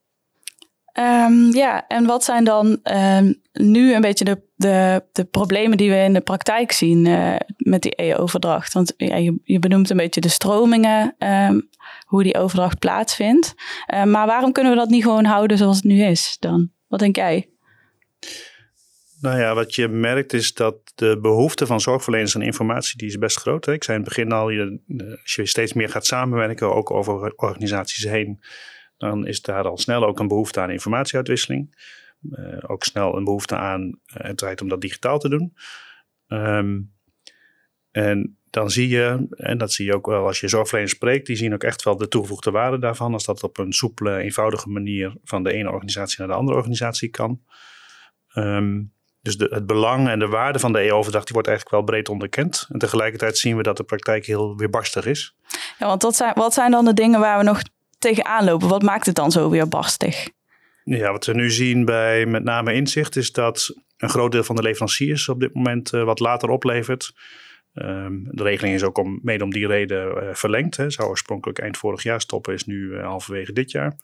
Um, 0.98 1.54
ja, 1.54 1.86
en 1.86 2.06
wat 2.06 2.24
zijn 2.24 2.44
dan 2.44 2.78
um, 2.82 3.40
nu 3.52 3.94
een 3.94 4.00
beetje 4.00 4.24
de, 4.24 4.42
de, 4.54 5.04
de 5.12 5.24
problemen 5.24 5.76
die 5.76 5.90
we 5.90 5.96
in 5.96 6.12
de 6.12 6.20
praktijk 6.20 6.72
zien 6.72 7.06
uh, 7.06 7.36
met 7.56 7.82
die 7.82 8.02
e-overdracht? 8.02 8.72
Want 8.72 8.94
ja, 8.96 9.16
je, 9.16 9.40
je 9.44 9.58
benoemt 9.58 9.90
een 9.90 9.96
beetje 9.96 10.20
de 10.20 10.28
stromingen, 10.28 11.14
um, 11.18 11.68
hoe 12.06 12.22
die 12.22 12.36
overdracht 12.38 12.78
plaatsvindt. 12.78 13.54
Maar 13.86 14.26
waarom 14.26 14.52
kunnen 14.52 14.72
we 14.72 14.78
dat 14.78 14.88
niet 14.88 15.02
gewoon 15.02 15.24
houden 15.24 15.58
zoals 15.58 15.76
het 15.76 15.84
nu 15.84 16.02
is 16.02 16.36
dan? 16.40 16.70
Wat 16.88 17.00
denk 17.00 17.16
jij? 17.16 17.48
Nou 19.20 19.38
ja, 19.38 19.54
wat 19.54 19.74
je 19.74 19.88
merkt 19.88 20.32
is 20.32 20.54
dat 20.54 20.92
de 20.94 21.18
behoefte 21.20 21.66
van 21.66 21.80
zorgverleners 21.80 22.36
aan 22.36 22.42
informatie 22.42 22.98
die 22.98 23.08
is 23.08 23.18
best 23.18 23.36
groot. 23.36 23.66
Ik 23.66 23.84
zei 23.84 23.98
in 23.98 24.04
het 24.04 24.14
begin 24.14 24.32
al, 24.32 24.50
je, 24.50 24.80
als 25.22 25.34
je 25.34 25.46
steeds 25.46 25.72
meer 25.72 25.88
gaat 25.88 26.06
samenwerken, 26.06 26.74
ook 26.74 26.90
over 26.90 27.32
organisaties 27.34 28.04
heen, 28.04 28.40
dan 28.96 29.26
is 29.26 29.42
daar 29.42 29.64
al 29.64 29.78
snel 29.78 30.06
ook 30.06 30.18
een 30.18 30.28
behoefte 30.28 30.60
aan 30.60 30.70
informatieuitwisseling. 30.70 31.88
Uh, 32.30 32.58
ook 32.66 32.84
snel 32.84 33.16
een 33.16 33.24
behoefte 33.24 33.56
aan 33.56 33.82
uh, 33.82 33.94
het 34.06 34.38
tijd 34.38 34.62
om 34.62 34.68
dat 34.68 34.80
digitaal 34.80 35.18
te 35.18 35.28
doen. 35.28 35.54
Um, 36.28 36.92
en 37.90 38.38
dan 38.50 38.70
zie 38.70 38.88
je, 38.88 39.26
en 39.30 39.58
dat 39.58 39.72
zie 39.72 39.86
je 39.86 39.94
ook 39.94 40.06
wel 40.06 40.26
als 40.26 40.40
je 40.40 40.48
zorgverleners 40.48 40.94
spreekt, 40.94 41.26
die 41.26 41.36
zien 41.36 41.54
ook 41.54 41.64
echt 41.64 41.82
wel 41.82 41.96
de 41.96 42.08
toegevoegde 42.08 42.50
waarde 42.50 42.78
daarvan. 42.78 43.12
Als 43.12 43.24
dat 43.24 43.42
op 43.42 43.58
een 43.58 43.72
soepele, 43.72 44.16
eenvoudige 44.16 44.68
manier 44.68 45.16
van 45.24 45.42
de 45.42 45.52
ene 45.52 45.70
organisatie 45.70 46.18
naar 46.18 46.28
de 46.28 46.34
andere 46.34 46.56
organisatie 46.56 47.08
kan. 47.08 47.40
Um, 48.34 48.92
dus 49.22 49.36
de, 49.36 49.46
het 49.50 49.66
belang 49.66 50.08
en 50.08 50.18
de 50.18 50.26
waarde 50.26 50.58
van 50.58 50.72
de 50.72 50.80
e-overdracht 50.80 51.24
die 51.24 51.34
wordt 51.34 51.48
eigenlijk 51.48 51.76
wel 51.76 51.86
breed 51.86 52.08
onderkend. 52.08 52.66
En 52.68 52.78
tegelijkertijd 52.78 53.38
zien 53.38 53.56
we 53.56 53.62
dat 53.62 53.76
de 53.76 53.82
praktijk 53.82 54.26
heel 54.26 54.56
weerbarstig 54.56 55.06
is. 55.06 55.34
Ja, 55.78 55.86
want 55.86 56.02
wat 56.02 56.16
zijn, 56.16 56.32
wat 56.34 56.54
zijn 56.54 56.70
dan 56.70 56.84
de 56.84 56.94
dingen 56.94 57.20
waar 57.20 57.38
we 57.38 57.44
nog 57.44 57.62
tegenaan 57.98 58.44
lopen? 58.44 58.68
Wat 58.68 58.82
maakt 58.82 59.06
het 59.06 59.14
dan 59.14 59.30
zo 59.30 59.50
weerbarstig? 59.50 60.28
Ja, 60.84 61.12
wat 61.12 61.26
we 61.26 61.34
nu 61.34 61.50
zien 61.50 61.84
bij 61.84 62.26
met 62.26 62.44
name 62.44 62.72
inzicht 62.72 63.16
is 63.16 63.32
dat 63.32 63.74
een 63.96 64.08
groot 64.08 64.32
deel 64.32 64.44
van 64.44 64.56
de 64.56 64.62
leveranciers 64.62 65.28
op 65.28 65.40
dit 65.40 65.54
moment 65.54 65.92
uh, 65.92 66.04
wat 66.04 66.20
later 66.20 66.48
oplevert. 66.48 67.12
Um, 67.74 68.28
de 68.30 68.42
regeling 68.42 68.74
is 68.74 68.82
ook 68.82 68.98
om, 68.98 69.20
mede 69.22 69.44
om 69.44 69.50
die 69.50 69.66
reden 69.66 70.22
uh, 70.22 70.28
verlengd. 70.32 70.76
Hè. 70.76 70.90
Zou 70.90 71.08
oorspronkelijk 71.08 71.58
eind 71.58 71.76
vorig 71.76 72.02
jaar 72.02 72.20
stoppen, 72.20 72.54
is 72.54 72.64
nu 72.64 72.76
uh, 72.76 73.04
halverwege 73.04 73.52
dit 73.52 73.70
jaar. 73.70 73.96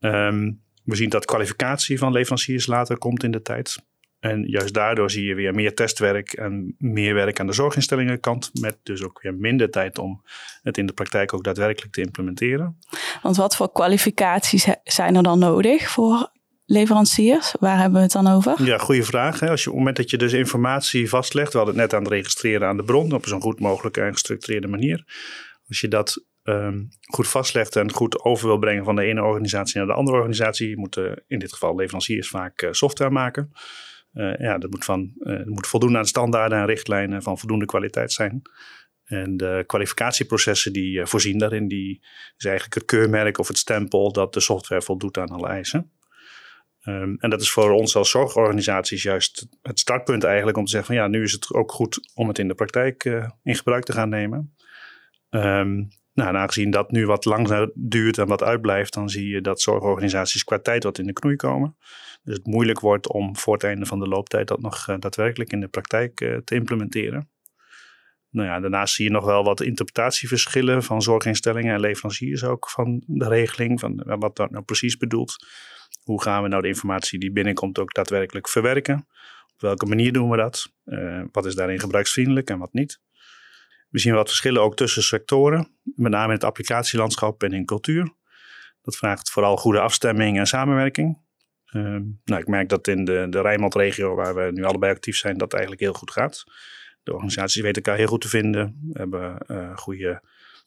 Um, 0.00 0.62
we 0.84 0.96
zien 0.96 1.08
dat 1.08 1.24
kwalificatie 1.24 1.98
van 1.98 2.12
leveranciers 2.12 2.66
later 2.66 2.98
komt 2.98 3.22
in 3.22 3.30
de 3.30 3.42
tijd. 3.42 3.78
En 4.20 4.44
juist 4.46 4.74
daardoor 4.74 5.10
zie 5.10 5.24
je 5.24 5.34
weer 5.34 5.54
meer 5.54 5.74
testwerk 5.74 6.32
en 6.32 6.74
meer 6.78 7.14
werk 7.14 7.40
aan 7.40 7.46
de 7.46 7.52
zorginstellingenkant. 7.52 8.50
Met 8.60 8.78
dus 8.82 9.02
ook 9.02 9.22
weer 9.22 9.34
minder 9.34 9.70
tijd 9.70 9.98
om 9.98 10.22
het 10.62 10.78
in 10.78 10.86
de 10.86 10.92
praktijk 10.92 11.34
ook 11.34 11.44
daadwerkelijk 11.44 11.92
te 11.92 12.00
implementeren. 12.00 12.78
Want 13.22 13.36
wat 13.36 13.56
voor 13.56 13.72
kwalificaties 13.72 14.66
zijn 14.84 15.16
er 15.16 15.22
dan 15.22 15.38
nodig 15.38 15.88
voor 15.90 16.30
leveranciers? 16.64 17.54
Waar 17.60 17.78
hebben 17.78 17.96
we 17.96 18.02
het 18.02 18.12
dan 18.12 18.26
over? 18.26 18.64
Ja, 18.64 18.78
goede 18.78 19.02
vraag. 19.02 19.42
Als 19.42 19.62
je, 19.62 19.68
op 19.68 19.74
het 19.74 19.84
moment 19.84 19.96
dat 19.96 20.10
je 20.10 20.18
dus 20.18 20.32
informatie 20.32 21.08
vastlegt, 21.08 21.52
we 21.52 21.58
hadden 21.58 21.76
het 21.76 21.84
net 21.84 21.94
aan 21.94 22.04
het 22.04 22.12
registreren 22.12 22.68
aan 22.68 22.76
de 22.76 22.84
bron 22.84 23.12
op 23.12 23.26
zo'n 23.26 23.40
goed 23.40 23.60
mogelijke 23.60 24.00
en 24.00 24.12
gestructureerde 24.12 24.68
manier. 24.68 25.04
Als 25.68 25.80
je 25.80 25.88
dat 25.88 26.24
ehm, 26.42 26.82
goed 27.00 27.28
vastlegt 27.28 27.76
en 27.76 27.92
goed 27.92 28.24
over 28.24 28.46
wil 28.46 28.58
brengen 28.58 28.84
van 28.84 28.96
de 28.96 29.02
ene 29.02 29.22
organisatie 29.22 29.78
naar 29.78 29.86
de 29.86 29.92
andere 29.92 30.16
organisatie, 30.16 30.78
moeten 30.78 31.24
in 31.26 31.38
dit 31.38 31.52
geval 31.52 31.74
leveranciers 31.74 32.28
vaak 32.28 32.62
uh, 32.62 32.72
software 32.72 33.10
maken. 33.10 33.52
Uh, 34.12 34.36
ja, 34.36 34.58
dat 34.58 34.70
moet, 34.70 34.84
van, 34.84 35.12
uh, 35.18 35.44
moet 35.44 35.66
voldoen 35.66 35.96
aan 35.96 36.06
standaarden 36.06 36.58
en 36.58 36.66
richtlijnen 36.66 37.22
van 37.22 37.38
voldoende 37.38 37.66
kwaliteit 37.66 38.12
zijn. 38.12 38.42
En 39.04 39.36
de 39.36 39.64
kwalificatieprocessen 39.66 40.72
die 40.72 41.06
voorzien 41.06 41.38
daarin, 41.38 41.68
die 41.68 41.98
is 42.36 42.44
eigenlijk 42.44 42.74
het 42.74 42.84
keurmerk 42.84 43.38
of 43.38 43.48
het 43.48 43.58
stempel 43.58 44.12
dat 44.12 44.32
de 44.32 44.40
software 44.40 44.82
voldoet 44.82 45.18
aan 45.18 45.28
alle 45.28 45.48
eisen. 45.48 45.92
Um, 46.84 47.16
en 47.18 47.30
dat 47.30 47.40
is 47.40 47.50
voor 47.50 47.70
ons 47.70 47.96
als 47.96 48.10
zorgorganisaties 48.10 49.02
juist 49.02 49.46
het 49.62 49.78
startpunt 49.78 50.24
eigenlijk 50.24 50.56
om 50.56 50.64
te 50.64 50.70
zeggen 50.70 50.94
van 50.94 51.04
ja, 51.04 51.10
nu 51.10 51.22
is 51.22 51.32
het 51.32 51.54
ook 51.54 51.72
goed 51.72 52.10
om 52.14 52.28
het 52.28 52.38
in 52.38 52.48
de 52.48 52.54
praktijk 52.54 53.04
in 53.42 53.54
gebruik 53.54 53.84
te 53.84 53.92
gaan 53.92 54.08
nemen. 54.08 54.54
Um, 55.30 55.88
nou, 56.12 56.28
en 56.28 56.36
aangezien 56.36 56.70
dat 56.70 56.90
nu 56.90 57.06
wat 57.06 57.24
langer 57.24 57.70
duurt 57.74 58.18
en 58.18 58.26
wat 58.26 58.42
uitblijft, 58.42 58.94
dan 58.94 59.08
zie 59.08 59.28
je 59.28 59.40
dat 59.40 59.60
zorgorganisaties 59.60 60.44
qua 60.44 60.58
tijd 60.58 60.84
wat 60.84 60.98
in 60.98 61.06
de 61.06 61.12
knoei 61.12 61.36
komen. 61.36 61.76
Dus 62.28 62.36
het 62.36 62.46
moeilijk 62.46 62.80
wordt 62.80 63.12
om 63.12 63.36
voor 63.36 63.54
het 63.54 63.64
einde 63.64 63.86
van 63.86 63.98
de 63.98 64.08
looptijd 64.08 64.48
dat 64.48 64.60
nog 64.60 64.88
uh, 64.88 64.96
daadwerkelijk 64.98 65.52
in 65.52 65.60
de 65.60 65.68
praktijk 65.68 66.20
uh, 66.20 66.36
te 66.36 66.54
implementeren. 66.54 67.30
Nou 68.30 68.48
ja, 68.48 68.60
daarnaast 68.60 68.94
zie 68.94 69.04
je 69.04 69.10
nog 69.10 69.24
wel 69.24 69.44
wat 69.44 69.60
interpretatieverschillen 69.60 70.82
van 70.82 71.02
zorginstellingen 71.02 71.74
en 71.74 71.80
leveranciers 71.80 72.44
ook 72.44 72.70
van 72.70 73.02
de 73.06 73.28
regeling, 73.28 73.80
van 73.80 74.02
wat 74.04 74.36
dat 74.36 74.50
nou 74.50 74.64
precies 74.64 74.96
bedoelt. 74.96 75.36
Hoe 76.02 76.22
gaan 76.22 76.42
we 76.42 76.48
nou 76.48 76.62
de 76.62 76.68
informatie 76.68 77.18
die 77.18 77.32
binnenkomt 77.32 77.78
ook 77.78 77.94
daadwerkelijk 77.94 78.48
verwerken? 78.48 79.06
Op 79.54 79.60
welke 79.60 79.86
manier 79.86 80.12
doen 80.12 80.30
we 80.30 80.36
dat? 80.36 80.72
Wat 81.32 81.46
is 81.46 81.54
daarin 81.54 81.80
gebruiksvriendelijk 81.80 82.50
en 82.50 82.58
wat 82.58 82.72
niet? 82.72 83.00
We 83.88 83.98
zien 83.98 84.14
wat 84.14 84.28
verschillen 84.28 84.62
ook 84.62 84.76
tussen 84.76 85.02
sectoren, 85.02 85.68
met 85.82 86.12
name 86.12 86.26
in 86.26 86.32
het 86.32 86.44
applicatielandschap 86.44 87.42
en 87.42 87.52
in 87.52 87.64
cultuur. 87.64 88.12
Dat 88.82 88.96
vraagt 88.96 89.30
vooral 89.30 89.56
goede 89.56 89.80
afstemming 89.80 90.38
en 90.38 90.46
samenwerking. 90.46 91.26
Uh, 91.72 91.82
nou, 92.24 92.40
ik 92.40 92.46
merk 92.46 92.68
dat 92.68 92.88
in 92.88 93.04
de, 93.04 93.26
de 93.30 93.40
Rijnmond-regio, 93.40 94.14
waar 94.14 94.34
we 94.34 94.50
nu 94.52 94.64
allebei 94.64 94.92
actief 94.92 95.16
zijn, 95.16 95.38
dat 95.38 95.52
eigenlijk 95.52 95.82
heel 95.82 95.92
goed 95.92 96.10
gaat. 96.10 96.44
De 97.02 97.12
organisaties 97.12 97.62
weten 97.62 97.82
elkaar 97.82 97.98
heel 97.98 98.08
goed 98.08 98.20
te 98.20 98.28
vinden, 98.28 98.90
hebben 98.92 99.38
uh, 99.46 99.76
goede 99.76 100.22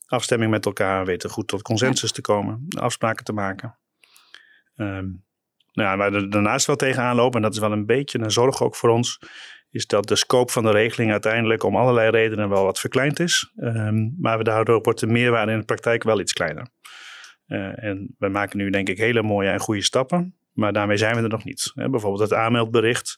afstemming 0.06 0.52
met 0.52 0.66
elkaar, 0.66 1.06
weten 1.06 1.30
goed 1.30 1.48
tot 1.48 1.62
consensus 1.62 2.12
te 2.12 2.22
komen, 2.22 2.66
afspraken 2.78 3.26
te 3.26 3.34
maken. 3.34 3.78
Um, 4.76 5.24
nou 5.74 5.90
ja, 5.90 5.98
waar 5.98 6.12
we 6.12 6.28
daarnaast 6.28 6.66
wel 6.66 6.76
tegenaan 6.76 7.16
lopen, 7.16 7.36
en 7.36 7.42
dat 7.42 7.54
is 7.54 7.60
wel 7.60 7.72
een 7.72 7.86
beetje 7.86 8.20
een 8.20 8.32
zorg 8.32 8.62
ook 8.62 8.76
voor 8.76 8.90
ons, 8.90 9.20
is 9.70 9.88
dat 9.88 10.08
de 10.08 10.16
scope 10.16 10.52
van 10.52 10.64
de 10.64 10.72
regeling 10.72 11.12
uiteindelijk 11.12 11.64
om 11.64 11.76
allerlei 11.76 12.10
redenen 12.10 12.50
wel 12.50 12.64
wat 12.64 12.80
verkleind 12.80 13.20
is. 13.20 13.52
Um, 13.58 14.16
maar 14.20 14.44
daardoor 14.44 14.82
wordt 14.82 15.00
de 15.00 15.08
meerwaarde 15.08 15.52
in 15.52 15.60
de 15.60 15.66
praktijk 15.66 16.04
wel 16.04 16.20
iets 16.20 16.34
kleiner. 16.34 16.68
Uh, 17.48 17.84
en 17.84 18.16
we 18.18 18.28
maken 18.28 18.58
nu 18.58 18.70
denk 18.70 18.90
ik 18.90 18.98
hele 18.98 19.24
mooie 19.24 19.50
en 19.50 19.60
goede 19.60 19.82
stappen, 19.82 20.36
maar 20.54 20.74
daarmee 20.74 20.98
zijn 20.98 21.16
we 21.16 21.22
er 21.22 21.30
nog 21.30 21.44
niet. 21.44 21.72
Bijvoorbeeld 21.74 22.30
het 22.30 22.34
aanmeldbericht. 22.34 23.18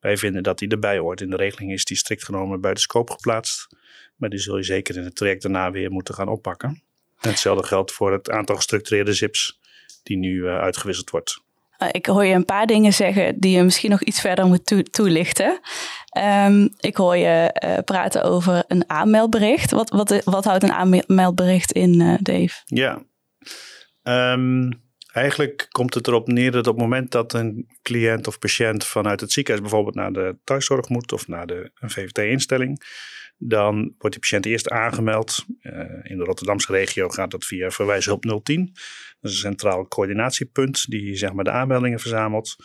Wij 0.00 0.16
vinden 0.16 0.42
dat 0.42 0.58
die 0.58 0.68
erbij 0.68 0.98
hoort. 0.98 1.20
In 1.20 1.30
de 1.30 1.36
regeling 1.36 1.72
is 1.72 1.84
die 1.84 1.96
strikt 1.96 2.24
genomen 2.24 2.60
buiten 2.60 2.82
scope 2.82 3.12
geplaatst. 3.12 3.66
Maar 4.16 4.28
die 4.28 4.38
zul 4.38 4.56
je 4.56 4.62
zeker 4.62 4.96
in 4.96 5.04
het 5.04 5.16
traject 5.16 5.42
daarna 5.42 5.70
weer 5.70 5.90
moeten 5.90 6.14
gaan 6.14 6.28
oppakken. 6.28 6.82
En 7.20 7.30
hetzelfde 7.30 7.66
geldt 7.66 7.92
voor 7.92 8.12
het 8.12 8.30
aantal 8.30 8.56
gestructureerde 8.56 9.12
zips 9.12 9.60
die 10.02 10.16
nu 10.16 10.34
uh, 10.34 10.58
uitgewisseld 10.58 11.10
wordt. 11.10 11.40
Uh, 11.78 11.88
ik 11.92 12.06
hoor 12.06 12.24
je 12.24 12.34
een 12.34 12.44
paar 12.44 12.66
dingen 12.66 12.92
zeggen 12.92 13.40
die 13.40 13.56
je 13.56 13.62
misschien 13.62 13.90
nog 13.90 14.02
iets 14.02 14.20
verder 14.20 14.46
moet 14.46 14.66
to 14.66 14.82
toelichten. 14.82 15.60
Um, 16.18 16.74
ik 16.76 16.96
hoor 16.96 17.16
je 17.16 17.60
uh, 17.64 17.78
praten 17.84 18.22
over 18.22 18.64
een 18.68 18.90
aanmeldbericht. 18.90 19.70
Wat, 19.70 19.90
wat, 19.90 20.24
wat 20.24 20.44
houdt 20.44 20.62
een 20.62 20.72
aanmeldbericht 20.72 21.72
in, 21.72 22.00
uh, 22.00 22.14
Dave? 22.20 22.62
Ja, 22.64 23.02
um, 24.02 24.84
eigenlijk 25.16 25.66
komt 25.70 25.94
het 25.94 26.06
erop 26.06 26.28
neer 26.28 26.50
dat 26.50 26.66
op 26.66 26.74
het 26.74 26.82
moment 26.82 27.10
dat 27.10 27.32
een 27.32 27.68
cliënt 27.82 28.26
of 28.26 28.38
patiënt 28.38 28.84
vanuit 28.84 29.20
het 29.20 29.32
ziekenhuis 29.32 29.68
bijvoorbeeld 29.68 29.96
naar 29.96 30.12
de 30.12 30.36
thuiszorg 30.44 30.88
moet 30.88 31.12
of 31.12 31.28
naar 31.28 31.46
de, 31.46 31.70
een 31.74 31.90
VVT-instelling, 31.90 32.82
dan 33.38 33.74
wordt 33.74 34.10
die 34.10 34.18
patiënt 34.18 34.46
eerst 34.46 34.70
aangemeld. 34.70 35.44
Uh, 35.62 35.72
in 36.02 36.18
de 36.18 36.24
Rotterdamse 36.24 36.72
regio 36.72 37.08
gaat 37.08 37.30
dat 37.30 37.44
via 37.44 37.70
verwijshulp 37.70 38.42
010. 38.42 38.70
Dat 39.20 39.30
is 39.30 39.36
een 39.36 39.42
centraal 39.42 39.88
coördinatiepunt 39.88 40.90
die 40.90 41.16
zeg 41.16 41.32
maar, 41.32 41.44
de 41.44 41.50
aanmeldingen 41.50 42.00
verzamelt. 42.00 42.56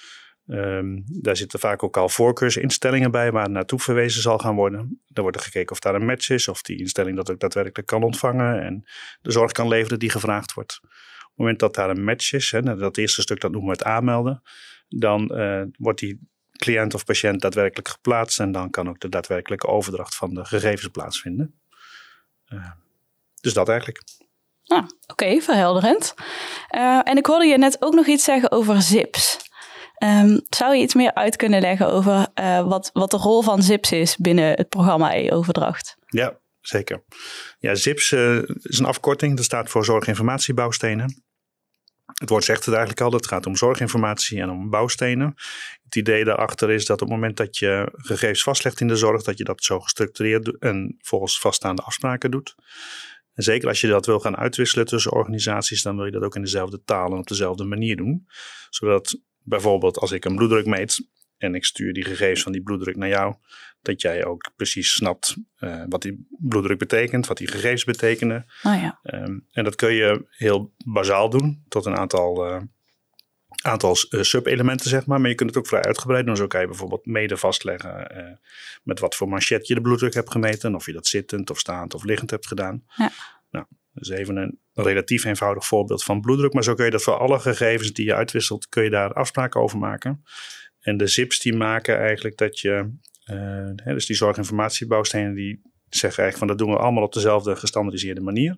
Um, 0.48 1.03
daar 1.05 1.38
zitten 1.38 1.60
vaak 1.60 1.84
ook 1.84 1.98
al 1.98 2.10
voorkeursinstellingen 2.10 3.12
bij 3.12 3.31
waar 3.31 3.50
naartoe 3.50 3.79
verwezen 3.79 4.22
zal 4.22 4.38
gaan 4.38 4.55
worden. 4.55 5.01
Dan 5.08 5.24
wordt 5.24 5.38
er 5.38 5.43
gekeken 5.43 5.72
of 5.72 5.79
daar 5.79 5.96
een 5.96 6.05
match 6.05 6.29
is, 6.29 6.48
of 6.48 6.62
die 6.62 6.79
instelling 6.79 7.15
dat 7.15 7.31
ook 7.31 7.39
daadwerkelijk 7.39 7.88
kan 7.88 8.03
ontvangen 8.03 8.62
en 8.62 8.84
de 9.22 9.31
zorg 9.31 9.51
kan 9.51 9.67
leveren 9.67 10.00
die 10.00 10.10
gevraagd 10.10 10.53
wordt. 10.53 10.79
Op 11.41 11.48
het 11.48 11.60
moment 11.60 11.75
dat 11.75 11.86
daar 11.86 11.98
een 11.98 12.03
match 12.03 12.33
is, 12.33 12.51
hè, 12.51 12.62
dat 12.77 12.98
eerste 12.98 13.21
stuk 13.21 13.39
dat 13.41 13.51
noemen 13.51 13.69
we 13.69 13.77
het 13.77 13.88
aanmelden, 13.88 14.41
dan 14.88 15.31
uh, 15.33 15.62
wordt 15.77 16.00
die 16.00 16.19
cliënt 16.51 16.93
of 16.93 17.05
patiënt 17.05 17.41
daadwerkelijk 17.41 17.88
geplaatst. 17.88 18.39
En 18.39 18.51
dan 18.51 18.69
kan 18.69 18.89
ook 18.89 19.00
de 19.00 19.10
daadwerkelijke 19.10 19.67
overdracht 19.67 20.15
van 20.15 20.33
de 20.33 20.45
gegevens 20.45 20.88
plaatsvinden. 20.88 21.60
Uh, 22.50 22.71
dus 23.41 23.53
dat 23.53 23.69
eigenlijk. 23.69 24.01
Ah, 24.65 24.77
Oké, 24.77 24.93
okay, 25.07 25.41
verhelderend. 25.41 26.13
Uh, 26.75 27.00
en 27.03 27.17
ik 27.17 27.25
hoorde 27.25 27.45
je 27.45 27.57
net 27.57 27.77
ook 27.79 27.93
nog 27.93 28.07
iets 28.07 28.24
zeggen 28.24 28.51
over 28.51 28.81
zips. 28.81 29.38
Um, 30.03 30.41
zou 30.50 30.75
je 30.75 30.81
iets 30.81 30.93
meer 30.93 31.13
uit 31.13 31.36
kunnen 31.36 31.62
leggen 31.62 31.91
over 31.91 32.27
uh, 32.39 32.67
wat, 32.67 32.89
wat 32.93 33.12
de 33.12 33.17
rol 33.17 33.41
van 33.41 33.63
ZIPS 33.63 33.91
is 33.91 34.17
binnen 34.17 34.53
het 34.53 34.69
programma 34.69 35.15
e-overdracht? 35.15 35.98
Ja, 36.05 36.39
zeker. 36.62 37.03
Ja, 37.60 37.75
ZIPS 37.75 38.12
is 38.62 38.79
een 38.79 38.86
afkorting. 38.86 39.36
Dat 39.36 39.45
staat 39.45 39.69
voor 39.69 39.86
Zorginformatiebouwstenen. 39.86 41.24
Het 42.22 42.30
woord 42.30 42.44
zegt 42.44 42.66
het 42.66 42.75
eigenlijk 42.75 43.01
al, 43.01 43.12
het 43.12 43.28
gaat 43.28 43.46
om 43.46 43.56
zorginformatie 43.56 44.42
en 44.42 44.50
om 44.50 44.70
bouwstenen. 44.70 45.34
Het 45.84 45.96
idee 45.96 46.24
daarachter 46.24 46.72
is 46.72 46.86
dat 46.86 47.01
op 47.01 47.08
het 47.08 47.16
moment 47.18 47.38
dat 47.38 47.58
je 47.58 47.92
gegevens 47.92 48.44
vastlegt 48.44 48.80
in 48.82 48.88
de 48.88 48.96
zorg, 48.96 49.24
dat 49.24 49.38
je 49.38 49.44
dat 49.44 49.63
zo 49.63 49.80
gestructureerd 49.80 50.58
en 50.60 50.98
volgens 51.00 51.40
vaststaande 51.40 51.82
afspraken 51.82 52.32
doet. 52.32 52.56
En 53.34 53.44
zeker 53.44 53.68
als 53.68 53.82
je 53.82 53.88
dat 53.88 54.06
wil 54.06 54.20
gaan 54.20 54.38
uitwisselen 54.38 54.86
tussen 54.86 55.12
organisaties, 55.12 55.82
dan 55.82 55.96
wil 55.96 56.06
je 56.06 56.12
dat 56.12 56.24
ook 56.24 56.36
in 56.36 56.42
dezelfde 56.42 56.84
taal 56.84 57.12
en 57.12 57.18
op 57.18 57.28
dezelfde 57.28 57.63
manier 57.63 57.98
doen. 57.98 58.28
Zodat 58.70 59.20
bijvoorbeeld 59.44 59.98
als 59.98 60.12
ik 60.12 60.25
een 60.25 60.36
bloeddruk 60.36 60.66
meet 60.66 61.08
en 61.38 61.56
ik 61.56 61.66
stuur 61.66 61.94
die 61.94 62.06
gegevens 62.06 62.44
van 62.44 62.51
die 62.51 62.63
bloeddruk 62.63 62.96
naar 62.96 63.10
jou, 63.10 63.36
dat 63.82 64.02
jij 64.02 64.26
ook 64.26 64.52
precies 64.56 64.94
snapt 64.94 65.36
uh, 65.60 65.84
wat 65.90 66.02
die 66.02 66.28
bloeddruk 66.30 66.80
betekent, 66.80 67.28
wat 67.28 67.38
die 67.38 67.48
gegevens 67.48 67.84
betekenen. 67.84 68.46
Oh 68.64 68.82
ja. 68.82 69.00
um, 69.04 69.48
en 69.52 69.64
dat 69.64 69.76
kun 69.76 69.94
je 69.94 70.26
heel 70.30 70.74
bazaal 70.86 71.30
doen 71.30 71.64
tot 71.68 71.86
een 71.86 71.98
aantal, 71.98 72.48
uh, 72.48 72.62
aantal 73.64 73.96
uh, 74.10 74.22
sub-elementen, 74.22 74.90
zeg 74.90 75.06
maar. 75.06 75.22
Maar 75.22 75.30
je 75.30 75.36
kunt 75.36 75.50
het 75.50 75.60
ook 75.60 75.68
vrij 75.68 75.82
uitgebreid 75.82 76.26
doen. 76.26 76.36
Zo 76.36 76.48
kan 76.48 76.62
je 76.62 76.68
bijvoorbeeld 76.68 77.06
mede 77.06 77.38
vastleggen 77.38 78.40
met 78.84 79.00
wat 79.00 79.16
voor 79.16 79.30
manchet 79.30 79.68
je 79.68 79.74
de 79.74 79.82
bloeddruk 79.82 80.14
hebt 80.14 80.32
gemeten. 80.32 80.76
Of 80.76 80.86
je 80.86 80.94
dat 80.94 81.08
zittend 81.08 81.50
of 81.50 81.60
staand 81.60 81.94
of 81.94 82.04
liggend 82.04 82.30
hebt 82.30 82.48
gedaan. 82.48 82.84
Ja. 82.96 83.12
Nou, 83.52 83.66
dat 83.94 84.04
is 84.04 84.10
even 84.10 84.36
een 84.36 84.60
relatief 84.74 85.24
eenvoudig 85.24 85.66
voorbeeld 85.66 86.04
van 86.04 86.22
bloeddruk. 86.22 86.54
Maar 86.54 86.64
zo 86.64 86.74
kun 86.74 86.86
je 86.86 86.92
dat 86.92 87.04
voor 87.04 87.18
alle 87.18 87.40
gegevens 87.40 87.94
die 87.94 88.06
je 88.06 88.16
uitwisselt, 88.16 88.70
kun 88.70 88.84
je 88.84 88.90
daar 88.90 89.14
afspraken 89.14 89.62
over 89.62 89.78
maken. 89.78 90.24
En 90.80 90.98
de 90.98 91.08
zips 91.08 91.40
die 91.40 91.56
maken 91.56 91.98
eigenlijk 92.00 92.38
dat 92.38 92.60
je, 92.60 92.94
hè, 93.24 93.94
dus 93.94 94.06
die 94.06 94.16
zorginformatiebouwstenen 94.16 95.34
die 95.34 95.62
zeggen 95.90 96.24
eigenlijk 96.24 96.38
van 96.38 96.48
dat 96.48 96.58
doen 96.58 96.75
we 96.75 96.84
allemaal 96.84 97.04
op 97.04 97.13
dezelfde 97.13 97.56
gestandardiseerde 97.56 98.22
manier. 98.22 98.58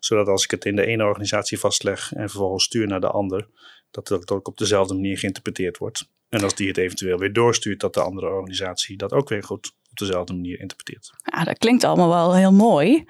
Zodat 0.00 0.28
als 0.28 0.44
ik 0.44 0.50
het 0.50 0.64
in 0.64 0.76
de 0.76 0.86
ene 0.86 1.04
organisatie 1.04 1.58
vastleg 1.58 2.12
en 2.12 2.28
vervolgens 2.28 2.64
stuur 2.64 2.86
naar 2.86 3.00
de 3.00 3.10
ander, 3.10 3.48
dat 3.90 4.08
het 4.08 4.30
ook 4.30 4.48
op 4.48 4.58
dezelfde 4.58 4.94
manier 4.94 5.18
geïnterpreteerd 5.18 5.78
wordt. 5.78 6.10
En 6.28 6.42
als 6.42 6.54
die 6.54 6.68
het 6.68 6.76
eventueel 6.76 7.18
weer 7.18 7.32
doorstuurt, 7.32 7.80
dat 7.80 7.94
de 7.94 8.02
andere 8.02 8.26
organisatie 8.26 8.96
dat 8.96 9.12
ook 9.12 9.28
weer 9.28 9.42
goed 9.42 9.72
op 9.90 9.98
dezelfde 9.98 10.32
manier 10.32 10.60
interpreteert. 10.60 11.10
Ja, 11.24 11.44
dat 11.44 11.58
klinkt 11.58 11.84
allemaal 11.84 12.08
wel 12.08 12.34
heel 12.34 12.52
mooi. 12.52 13.04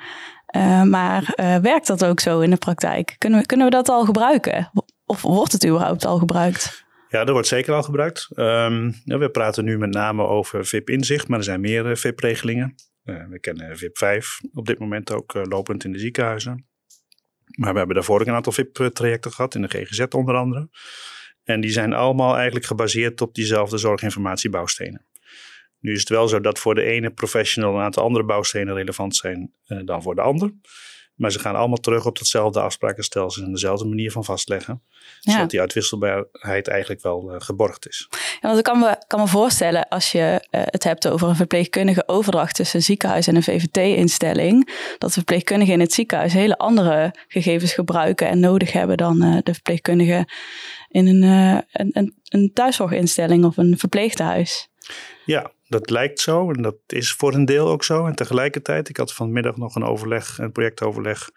Uh, 0.56 0.82
maar 0.82 1.35
uh, 1.37 1.56
werkt 1.56 1.87
dat 1.87 2.04
ook 2.04 2.21
zo 2.21 2.40
in 2.40 2.50
de 2.50 2.56
praktijk? 2.56 3.14
Kunnen 3.18 3.40
we, 3.40 3.47
kunnen 3.47 3.66
we 3.66 3.73
dat 3.73 3.88
al 3.88 4.04
gebruiken? 4.04 4.71
Of 5.06 5.23
wordt 5.23 5.52
het 5.52 5.66
überhaupt 5.66 6.04
al 6.04 6.18
gebruikt? 6.18 6.85
Ja, 7.12 7.25
dat 7.25 7.28
wordt 7.28 7.49
zeker 7.49 7.75
al 7.75 7.83
gebruikt. 7.83 8.28
Um, 8.35 8.95
ja, 9.04 9.19
we 9.19 9.31
praten 9.31 9.64
nu 9.64 9.78
met 9.78 9.90
name 9.90 10.26
over 10.26 10.66
VIP-inzicht, 10.66 11.28
maar 11.28 11.38
er 11.38 11.45
zijn 11.45 11.61
meer 11.61 11.87
uh, 11.87 11.97
VIP-regelingen. 11.97 12.75
we 13.02 13.38
kennen 13.40 13.78
VIP 13.78 13.99
5 13.99 14.40
op 14.52 14.66
dit 14.66 14.78
moment 14.78 15.12
ook 15.12 15.35
lopend 15.35 15.85
in 15.85 15.92
de 15.92 15.99
ziekenhuizen. 15.99 16.66
Maar 17.59 17.73
we 17.73 17.78
hebben 17.78 17.97
daarvoor 17.97 18.21
ook 18.21 18.26
een 18.26 18.35
aantal 18.35 18.52
VIP-trajecten 18.52 19.33
gehad, 19.33 19.54
in 19.54 19.62
de 19.62 19.69
GGZ 19.69 20.00
onder 20.00 20.35
andere. 20.35 20.69
En 21.45 21.61
die 21.61 21.71
zijn 21.71 21.92
allemaal 21.92 22.35
eigenlijk 22.35 22.66
gebaseerd 22.66 23.21
op 23.21 23.35
diezelfde 23.35 23.78
zorginformatiebouwstenen. 23.78 25.07
Nu 25.78 25.92
is 25.92 26.00
het 26.00 26.09
wel 26.09 26.28
zo 26.28 26.40
dat 26.40 26.59
voor 26.59 26.75
de 26.75 26.83
ene 26.83 27.11
professional 27.11 27.75
een 27.75 27.83
aantal 27.83 28.04
andere 28.04 28.25
bouwstenen 28.25 28.75
relevant 28.75 29.16
zijn 29.16 29.52
dan 29.85 30.02
voor 30.02 30.14
de 30.14 30.21
ander. 30.21 30.52
Maar 31.22 31.30
ze 31.30 31.38
gaan 31.38 31.56
allemaal 31.56 31.78
terug 31.78 32.06
op 32.06 32.18
datzelfde 32.18 32.60
afsprakenstelsel 32.60 33.42
en 33.42 33.52
dezelfde 33.52 33.84
manier 33.84 34.10
van 34.10 34.24
vastleggen. 34.24 34.82
Zodat 35.20 35.50
die 35.50 35.60
uitwisselbaarheid 35.60 36.68
eigenlijk 36.68 37.02
wel 37.02 37.32
eh, 37.32 37.40
geborgd 37.40 37.88
is. 37.88 38.08
Ja, 38.10 38.38
want 38.40 38.58
ik 38.58 38.64
kan 38.64 38.78
me, 38.78 39.02
kan 39.06 39.20
me 39.20 39.26
voorstellen 39.26 39.88
als 39.88 40.12
je 40.12 40.46
eh, 40.50 40.62
het 40.64 40.84
hebt 40.84 41.08
over 41.08 41.28
een 41.28 41.36
verpleegkundige 41.36 42.02
overdracht 42.06 42.54
tussen 42.54 42.78
een 42.78 42.84
ziekenhuis 42.84 43.26
en 43.26 43.36
een 43.36 43.42
VVT-instelling, 43.42 44.70
dat 44.98 45.12
verpleegkundigen 45.12 45.74
in 45.74 45.80
het 45.80 45.92
ziekenhuis 45.92 46.32
hele 46.32 46.58
andere 46.58 47.14
gegevens 47.28 47.72
gebruiken 47.72 48.28
en 48.28 48.40
nodig 48.40 48.72
hebben 48.72 48.96
dan 48.96 49.22
eh, 49.22 49.38
de 49.42 49.52
verpleegkundigen 49.52 50.32
in 50.88 51.06
een, 51.06 51.22
een, 51.72 51.90
een, 51.92 52.14
een 52.28 52.50
thuiszorginstelling 52.52 53.44
of 53.44 53.56
een 53.56 53.78
verpleeghuis. 53.78 54.68
Ja, 55.24 55.50
dat 55.72 55.90
lijkt 55.90 56.20
zo 56.20 56.50
en 56.50 56.62
dat 56.62 56.76
is 56.86 57.12
voor 57.12 57.34
een 57.34 57.44
deel 57.44 57.68
ook 57.68 57.84
zo. 57.84 58.06
En 58.06 58.14
tegelijkertijd, 58.14 58.88
ik 58.88 58.96
had 58.96 59.12
vanmiddag 59.12 59.56
nog 59.56 59.74
een 59.74 59.84
overleg, 59.84 60.38
een 60.38 60.52
projectoverleg 60.52 61.30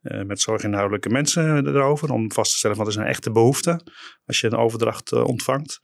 eh, 0.00 0.22
met 0.22 0.40
zorginhoudelijke 0.40 1.08
mensen 1.08 1.66
erover. 1.66 2.12
Om 2.12 2.32
vast 2.32 2.50
te 2.50 2.58
stellen 2.58 2.76
wat 2.76 2.88
is 2.88 2.96
een 2.96 3.04
echte 3.04 3.30
behoefte 3.30 3.80
als 4.26 4.40
je 4.40 4.46
een 4.46 4.56
overdracht 4.56 5.12
eh, 5.12 5.24
ontvangt. 5.24 5.80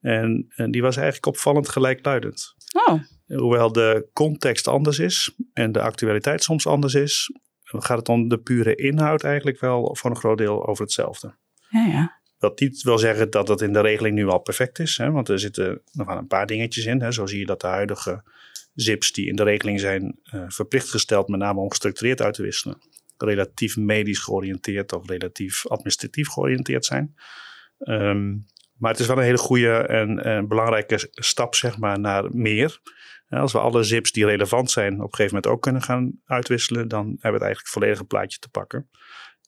En, 0.00 0.46
en 0.48 0.70
die 0.70 0.82
was 0.82 0.96
eigenlijk 0.96 1.26
opvallend 1.26 1.68
gelijkluidend. 1.68 2.54
Oh, 2.86 3.00
Hoewel 3.26 3.72
de 3.72 4.08
context 4.12 4.68
anders 4.68 4.98
is 4.98 5.34
en 5.52 5.72
de 5.72 5.80
actualiteit 5.80 6.42
soms 6.42 6.66
anders 6.66 6.94
is, 6.94 7.30
gaat 7.62 7.98
het 7.98 8.08
om 8.08 8.28
de 8.28 8.38
pure 8.38 8.74
inhoud 8.74 9.22
eigenlijk 9.22 9.60
wel 9.60 9.96
voor 9.96 10.10
een 10.10 10.16
groot 10.16 10.38
deel 10.38 10.66
over 10.66 10.84
hetzelfde. 10.84 11.36
ja, 11.68 11.86
ja. 11.86 12.22
Dat 12.44 12.60
niet 12.60 12.82
wil 12.82 12.98
zeggen 12.98 13.30
dat 13.30 13.46
dat 13.46 13.60
in 13.60 13.72
de 13.72 13.80
regeling 13.80 14.14
nu 14.14 14.26
al 14.26 14.38
perfect 14.38 14.78
is. 14.78 14.96
Hè? 14.96 15.10
Want 15.10 15.28
er 15.28 15.38
zitten 15.38 15.80
nog 15.92 16.06
wel 16.06 16.16
een 16.16 16.26
paar 16.26 16.46
dingetjes 16.46 16.84
in. 16.84 17.00
Hè? 17.00 17.12
Zo 17.12 17.26
zie 17.26 17.38
je 17.38 17.46
dat 17.46 17.60
de 17.60 17.66
huidige 17.66 18.22
zips 18.74 19.12
die 19.12 19.26
in 19.26 19.36
de 19.36 19.42
regeling 19.42 19.80
zijn 19.80 20.18
eh, 20.24 20.44
verplicht 20.48 20.90
gesteld, 20.90 21.28
met 21.28 21.40
name 21.40 21.60
om 21.60 21.70
gestructureerd 21.70 22.22
uit 22.22 22.34
te 22.34 22.42
wisselen, 22.42 22.78
relatief 23.18 23.76
medisch 23.76 24.18
georiënteerd 24.18 24.92
of 24.92 25.08
relatief 25.08 25.66
administratief 25.66 26.28
georiënteerd 26.28 26.84
zijn. 26.84 27.14
Ehm, 27.78 28.30
maar 28.78 28.90
het 28.90 29.00
is 29.00 29.06
wel 29.06 29.16
een 29.16 29.22
hele 29.22 29.38
goede 29.38 29.76
en, 29.76 30.24
en 30.24 30.48
belangrijke 30.48 31.08
stap 31.10 31.54
zeg 31.54 31.78
maar, 31.78 32.00
naar 32.00 32.34
meer. 32.34 32.80
Als 33.28 33.52
we 33.52 33.58
alle 33.58 33.82
zips 33.82 34.12
die 34.12 34.26
relevant 34.26 34.70
zijn 34.70 34.94
op 34.94 35.00
een 35.00 35.14
gegeven 35.14 35.34
moment 35.34 35.46
ook 35.46 35.62
kunnen 35.62 35.82
gaan 35.82 36.20
uitwisselen, 36.24 36.88
dan 36.88 37.06
hebben 37.06 37.20
we 37.20 37.28
het 37.32 37.42
eigenlijk 37.42 37.72
volledige 37.72 38.04
plaatje 38.04 38.38
te 38.38 38.48
pakken. 38.48 38.90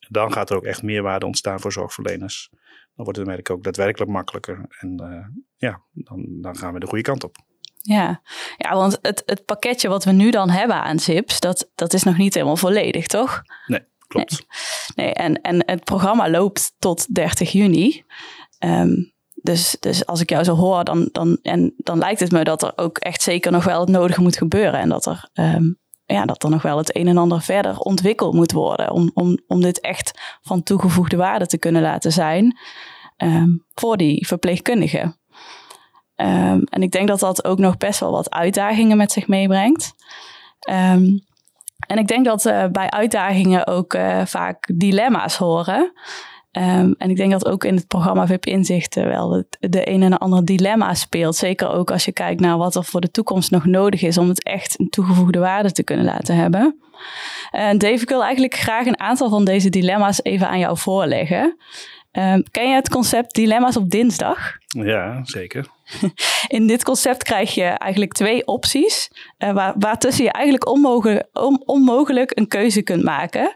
Dan 0.08 0.32
gaat 0.32 0.50
er 0.50 0.56
ook 0.56 0.64
echt 0.64 0.82
meerwaarde 0.82 1.26
ontstaan 1.26 1.60
voor 1.60 1.72
zorgverleners. 1.72 2.50
Dan 2.96 3.04
wordt 3.04 3.18
het 3.18 3.26
werk 3.28 3.50
ook 3.50 3.64
daadwerkelijk 3.64 4.10
makkelijker. 4.10 4.66
En 4.78 5.00
eh, 5.00 5.38
ja, 5.56 5.82
dan, 5.92 6.26
dan 6.40 6.56
gaan 6.56 6.72
we 6.72 6.80
de 6.80 6.86
goede 6.86 7.04
kant 7.04 7.24
op. 7.24 7.36
Ja, 7.80 8.22
ja 8.56 8.74
want 8.74 8.98
het, 9.02 9.22
het 9.26 9.44
pakketje 9.44 9.88
wat 9.88 10.04
we 10.04 10.12
nu 10.12 10.30
dan 10.30 10.50
hebben 10.50 10.82
aan 10.82 10.98
zips, 10.98 11.40
dat, 11.40 11.70
dat 11.74 11.92
is 11.92 12.02
nog 12.02 12.16
niet 12.16 12.34
helemaal 12.34 12.56
volledig, 12.56 13.06
toch? 13.06 13.42
Nee, 13.66 13.80
klopt. 14.06 14.46
Nee, 14.94 15.12
en, 15.12 15.40
en 15.40 15.62
het 15.66 15.84
programma 15.84 16.30
loopt 16.30 16.74
tot 16.78 17.14
30 17.14 17.52
juni. 17.52 18.04
Ehm, 18.58 18.94
dus, 19.34 19.76
dus 19.80 20.06
als 20.06 20.20
ik 20.20 20.30
jou 20.30 20.44
zo 20.44 20.54
hoor, 20.54 20.84
dan, 20.84 21.08
dan, 21.12 21.38
en, 21.42 21.74
dan 21.76 21.98
lijkt 21.98 22.20
het 22.20 22.32
me 22.32 22.44
dat 22.44 22.62
er 22.62 22.72
ook 22.76 22.98
echt 22.98 23.22
zeker 23.22 23.52
nog 23.52 23.64
wel 23.64 23.80
het 23.80 23.88
nodige 23.88 24.20
moet 24.20 24.36
gebeuren. 24.36 24.80
En 24.80 24.88
dat 24.88 25.06
er, 25.06 25.28
ehm, 25.32 25.72
ja, 26.06 26.24
dat 26.24 26.42
er 26.42 26.50
nog 26.50 26.62
wel 26.62 26.76
het 26.76 26.96
een 26.96 27.08
en 27.08 27.16
ander 27.16 27.42
verder 27.42 27.78
ontwikkeld 27.78 28.34
moet 28.34 28.52
worden. 28.52 28.90
Om, 28.90 29.10
om, 29.14 29.38
om 29.46 29.60
dit 29.60 29.80
echt 29.80 30.38
van 30.42 30.62
toegevoegde 30.62 31.16
waarde 31.16 31.46
te 31.46 31.58
kunnen 31.58 31.82
laten 31.82 32.12
zijn 32.12 32.58
ehm, 33.16 33.50
voor 33.74 33.96
die 33.96 34.26
verpleegkundigen. 34.26 35.16
Ehm, 36.14 36.60
en 36.64 36.82
ik 36.82 36.90
denk 36.90 37.08
dat 37.08 37.20
dat 37.20 37.44
ook 37.44 37.58
nog 37.58 37.76
best 37.76 38.00
wel 38.00 38.10
wat 38.10 38.30
uitdagingen 38.30 38.96
met 38.96 39.12
zich 39.12 39.28
meebrengt. 39.28 39.94
Ehm, 40.60 41.04
en 41.86 41.98
ik 41.98 42.06
denk 42.06 42.24
dat 42.24 42.46
eh, 42.46 42.66
bij 42.72 42.90
uitdagingen 42.90 43.66
ook 43.66 43.94
eh, 43.94 44.24
vaak 44.24 44.70
dilemma's 44.74 45.36
horen. 45.36 45.92
Ehm, 46.56 46.92
en 46.98 47.10
ik 47.10 47.16
denk 47.16 47.30
dat 47.30 47.46
ook 47.46 47.64
in 47.64 47.74
het 47.74 47.86
programma 47.86 48.26
VIP 48.26 48.46
Inzichten 48.46 49.08
wel 49.08 49.44
de 49.60 49.90
een 49.90 50.02
en 50.02 50.18
ander 50.18 50.44
dilemma 50.44 50.94
speelt. 50.94 51.36
Zeker 51.36 51.68
ook 51.68 51.90
als 51.90 52.04
je 52.04 52.12
kijkt 52.12 52.40
naar 52.40 52.56
wat 52.56 52.74
er 52.74 52.84
voor 52.84 53.00
de 53.00 53.10
toekomst 53.10 53.50
nog 53.50 53.64
nodig 53.64 54.02
is 54.02 54.18
om 54.18 54.28
het 54.28 54.42
echt 54.44 54.80
een 54.80 54.88
toegevoegde 54.88 55.38
waarde 55.38 55.72
te 55.72 55.84
kunnen 55.84 56.04
laten 56.04 56.36
hebben. 56.36 56.80
En 57.50 57.78
Dave, 57.78 58.02
ik 58.02 58.08
wil 58.08 58.22
eigenlijk 58.22 58.54
graag 58.54 58.86
een 58.86 59.00
aantal 59.00 59.28
van 59.28 59.44
deze 59.44 59.68
dilemma's 59.68 60.22
even 60.22 60.48
aan 60.48 60.58
jou 60.58 60.78
voorleggen. 60.78 61.56
Ehm, 62.10 62.42
ken 62.50 62.68
je 62.68 62.74
het 62.74 62.88
concept 62.88 63.34
dilemma's 63.34 63.76
op 63.76 63.90
dinsdag? 63.90 64.52
Ja, 64.66 65.20
zeker. 65.24 65.66
In 66.48 66.66
dit 66.66 66.84
concept 66.84 67.22
krijg 67.22 67.54
je 67.54 67.64
eigenlijk 67.64 68.12
twee 68.12 68.46
opties, 68.46 69.10
uh, 69.38 69.52
waar, 69.52 69.74
waartussen 69.78 70.24
je 70.24 70.32
eigenlijk 70.32 70.68
onmogelijk, 70.68 71.28
on, 71.32 71.62
onmogelijk 71.64 72.38
een 72.38 72.48
keuze 72.48 72.82
kunt 72.82 73.02
maken. 73.02 73.54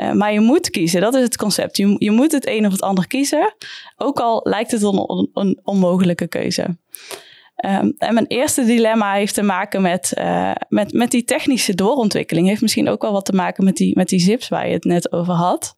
Uh, 0.00 0.12
maar 0.12 0.32
je 0.32 0.40
moet 0.40 0.70
kiezen, 0.70 1.00
dat 1.00 1.14
is 1.14 1.22
het 1.22 1.36
concept. 1.36 1.76
Je, 1.76 1.94
je, 1.98 2.10
moet 2.10 2.32
het 2.32 2.46
een 2.46 2.66
of 2.66 2.72
het 2.72 2.82
ander 2.82 3.06
kiezen, 3.06 3.54
ook 3.96 4.20
al 4.20 4.40
lijkt 4.44 4.70
het 4.70 4.82
een, 4.82 5.60
onmogelijke 5.62 6.28
keuze. 6.28 6.76
Um, 7.64 7.94
en 7.98 8.14
mijn 8.14 8.26
eerste 8.26 8.64
dilemma 8.64 9.12
heeft 9.12 9.34
te 9.34 9.42
maken 9.42 9.82
met, 9.82 10.12
uh, 10.18 10.52
met, 10.68 10.92
met 10.92 11.10
die 11.10 11.24
technische 11.24 11.74
doorontwikkeling. 11.74 12.48
Heeft 12.48 12.60
misschien 12.60 12.88
ook 12.88 13.02
wel 13.02 13.12
wat 13.12 13.24
te 13.24 13.32
maken 13.32 13.64
met 13.64 13.76
die, 13.76 13.96
met 13.96 14.08
die 14.08 14.20
zips 14.20 14.48
waar 14.48 14.66
je 14.66 14.72
het 14.72 14.84
net 14.84 15.12
over 15.12 15.34
had. 15.34 15.76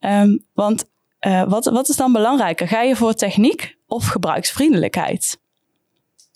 Um, 0.00 0.44
want 0.52 0.92
uh, 1.26 1.44
wat, 1.48 1.64
wat 1.64 1.88
is 1.88 1.96
dan 1.96 2.12
belangrijker? 2.12 2.68
Ga 2.68 2.82
je 2.82 2.96
voor 2.96 3.14
techniek 3.14 3.76
of 3.86 4.06
gebruiksvriendelijkheid? 4.06 5.38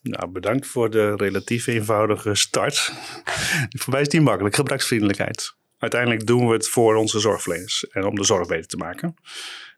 Nou, 0.03 0.31
bedankt 0.31 0.67
voor 0.67 0.91
de 0.91 1.17
relatief 1.17 1.67
eenvoudige 1.67 2.35
start. 2.35 2.93
voor 3.81 3.93
mij 3.93 4.01
is 4.01 4.09
die 4.09 4.21
makkelijk, 4.21 4.55
gebruiksvriendelijkheid. 4.55 5.57
Uiteindelijk 5.79 6.27
doen 6.27 6.47
we 6.47 6.53
het 6.53 6.69
voor 6.69 6.95
onze 6.95 7.19
zorgverleners 7.19 7.89
en 7.89 8.05
om 8.05 8.15
de 8.15 8.25
zorg 8.25 8.49
beter 8.49 8.67
te 8.67 8.77
maken. 8.77 9.15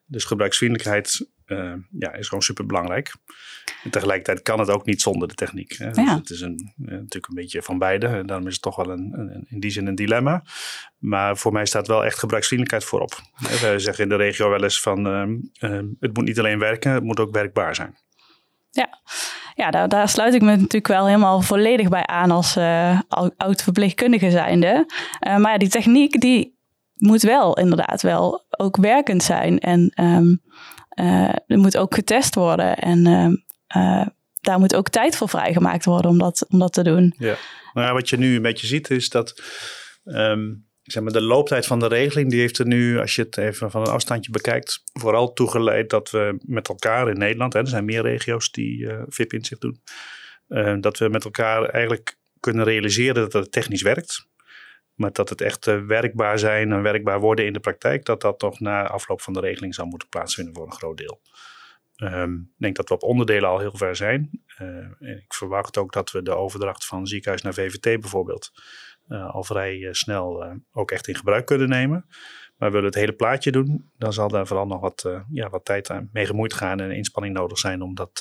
Dus 0.06 0.24
gebruiksvriendelijkheid 0.24 1.26
uh, 1.50 1.72
ja, 1.98 2.12
is 2.12 2.28
gewoon 2.28 2.42
super 2.42 2.66
belangrijk. 2.66 3.14
En 3.84 3.90
tegelijkertijd 3.90 4.42
kan 4.42 4.58
het 4.58 4.70
ook 4.70 4.86
niet 4.86 5.02
zonder 5.02 5.28
de 5.28 5.34
techniek. 5.34 5.74
Hè. 5.78 5.90
Dus 5.90 6.10
het 6.10 6.30
is 6.30 6.40
een, 6.40 6.72
uh, 6.78 6.90
natuurlijk 6.90 7.28
een 7.28 7.34
beetje 7.34 7.62
van 7.62 7.78
beide. 7.78 8.06
En 8.06 8.26
daarom 8.26 8.46
is 8.46 8.52
het 8.52 8.62
toch 8.62 8.76
wel 8.76 8.90
een, 8.90 9.12
een, 9.16 9.46
in 9.48 9.60
die 9.60 9.70
zin 9.70 9.86
een 9.86 9.94
dilemma. 9.94 10.42
Maar 10.98 11.36
voor 11.36 11.52
mij 11.52 11.66
staat 11.66 11.86
wel 11.86 12.04
echt 12.04 12.18
gebruiksvriendelijkheid 12.18 12.90
voorop. 12.90 13.20
We 13.60 13.74
zeggen 13.76 14.04
in 14.04 14.10
de 14.10 14.16
regio 14.16 14.50
wel 14.50 14.62
eens 14.62 14.80
van 14.80 15.06
uh, 15.60 15.78
het 16.00 16.16
moet 16.16 16.24
niet 16.24 16.38
alleen 16.38 16.58
werken, 16.58 16.92
het 16.92 17.04
moet 17.04 17.20
ook 17.20 17.32
werkbaar 17.32 17.74
zijn. 17.74 17.98
Ja, 18.70 18.88
ja 19.54 19.70
daar, 19.70 19.88
daar 19.88 20.08
sluit 20.08 20.34
ik 20.34 20.42
me 20.42 20.50
natuurlijk 20.50 20.86
wel 20.86 21.06
helemaal 21.06 21.40
volledig 21.40 21.88
bij 21.88 22.06
aan 22.06 22.30
als 22.30 22.56
uh, 22.56 23.00
oud-verpleegkundige 23.36 24.30
zijnde. 24.30 24.86
Uh, 25.26 25.36
maar 25.36 25.52
ja, 25.52 25.58
die 25.58 25.68
techniek 25.68 26.20
die 26.20 26.58
moet 26.94 27.22
wel 27.22 27.58
inderdaad 27.58 28.02
wel 28.02 28.44
ook 28.50 28.76
werkend 28.76 29.22
zijn. 29.22 29.58
En 29.58 29.92
um, 30.04 30.28
uh, 30.30 30.36
er 31.46 31.58
moet 31.58 31.76
ook 31.76 31.94
getest 31.94 32.34
worden. 32.34 32.76
En 32.76 33.06
uh, 33.76 34.06
daar 34.40 34.58
moet 34.58 34.74
ook 34.74 34.88
tijd 34.88 35.16
voor 35.16 35.28
vrijgemaakt 35.28 35.84
worden 35.84 36.10
om 36.10 36.18
dat, 36.18 36.46
om 36.48 36.58
dat 36.58 36.72
te 36.72 36.82
doen. 36.82 37.14
Ja, 37.18 37.36
nou 37.72 37.86
ja, 37.86 37.92
wat 37.92 38.08
je 38.08 38.16
nu 38.16 38.36
een 38.36 38.42
beetje 38.42 38.66
ziet 38.66 38.90
is 38.90 39.08
dat 39.08 39.42
um, 40.04 40.68
zeg 40.82 41.02
maar, 41.02 41.12
de 41.12 41.22
looptijd 41.22 41.66
van 41.66 41.78
de 41.78 41.86
regeling, 41.86 42.30
die 42.30 42.40
heeft 42.40 42.58
er 42.58 42.66
nu, 42.66 42.98
als 42.98 43.14
je 43.14 43.22
het 43.22 43.36
even 43.36 43.70
van 43.70 43.80
een 43.80 43.92
afstandje 43.92 44.30
bekijkt, 44.30 44.82
vooral 44.92 45.32
toegeleid 45.32 45.90
dat 45.90 46.10
we 46.10 46.38
met 46.46 46.68
elkaar 46.68 47.08
in 47.08 47.18
Nederland, 47.18 47.52
hè, 47.52 47.60
er 47.60 47.68
zijn 47.68 47.84
meer 47.84 48.02
regio's 48.02 48.50
die 48.50 48.78
uh, 48.78 49.02
VIP 49.06 49.32
in 49.32 49.44
zich 49.44 49.58
doen, 49.58 49.80
dat 50.80 50.98
we 50.98 51.08
met 51.08 51.24
elkaar 51.24 51.64
eigenlijk 51.64 52.18
kunnen 52.40 52.64
realiseren 52.64 53.14
dat 53.14 53.32
het 53.32 53.52
technisch 53.52 53.82
werkt. 53.82 54.28
Maar 55.00 55.12
dat 55.12 55.28
het 55.28 55.40
echt 55.40 55.66
uh, 55.66 55.86
werkbaar 55.86 56.38
zijn 56.38 56.72
en 56.72 56.82
werkbaar 56.82 57.20
worden 57.20 57.46
in 57.46 57.52
de 57.52 57.60
praktijk, 57.60 58.04
dat 58.04 58.20
dat 58.20 58.38
toch 58.38 58.60
na 58.60 58.88
afloop 58.88 59.20
van 59.20 59.32
de 59.32 59.40
regeling 59.40 59.74
zou 59.74 59.88
moeten 59.88 60.08
plaatsvinden 60.08 60.54
voor 60.54 60.66
een 60.66 60.72
groot 60.72 60.96
deel. 60.96 61.20
Um, 61.96 62.50
ik 62.54 62.62
denk 62.62 62.76
dat 62.76 62.88
we 62.88 62.94
op 62.94 63.02
onderdelen 63.02 63.48
al 63.48 63.58
heel 63.58 63.76
ver 63.76 63.96
zijn. 63.96 64.30
Uh, 64.62 65.10
ik 65.18 65.34
verwacht 65.34 65.78
ook 65.78 65.92
dat 65.92 66.10
we 66.10 66.22
de 66.22 66.34
overdracht 66.34 66.86
van 66.86 67.06
ziekenhuis 67.06 67.42
naar 67.42 67.54
VVT 67.54 68.00
bijvoorbeeld 68.00 68.50
uh, 69.08 69.34
al 69.34 69.44
vrij 69.44 69.88
snel 69.90 70.44
ook 70.72 70.90
echt 70.90 71.08
in 71.08 71.14
gebruik 71.16 71.46
kunnen 71.46 71.68
nemen. 71.68 72.06
Maar 72.56 72.68
willen 72.68 72.90
we 72.90 72.96
het 72.96 73.06
hele 73.06 73.16
plaatje 73.16 73.52
doen, 73.52 73.90
dan 73.98 74.12
zal 74.12 74.28
daar 74.28 74.46
vooral 74.46 74.66
nog 74.66 74.80
wat, 74.80 75.10
ja, 75.30 75.48
wat 75.48 75.64
tijd 75.64 75.90
aan 75.90 76.08
mee 76.12 76.26
gemoeid 76.26 76.54
gaan 76.54 76.80
en 76.80 76.90
inspanning 76.90 77.34
nodig 77.34 77.58
zijn 77.58 77.82
om 77.82 77.94
dat 77.94 78.14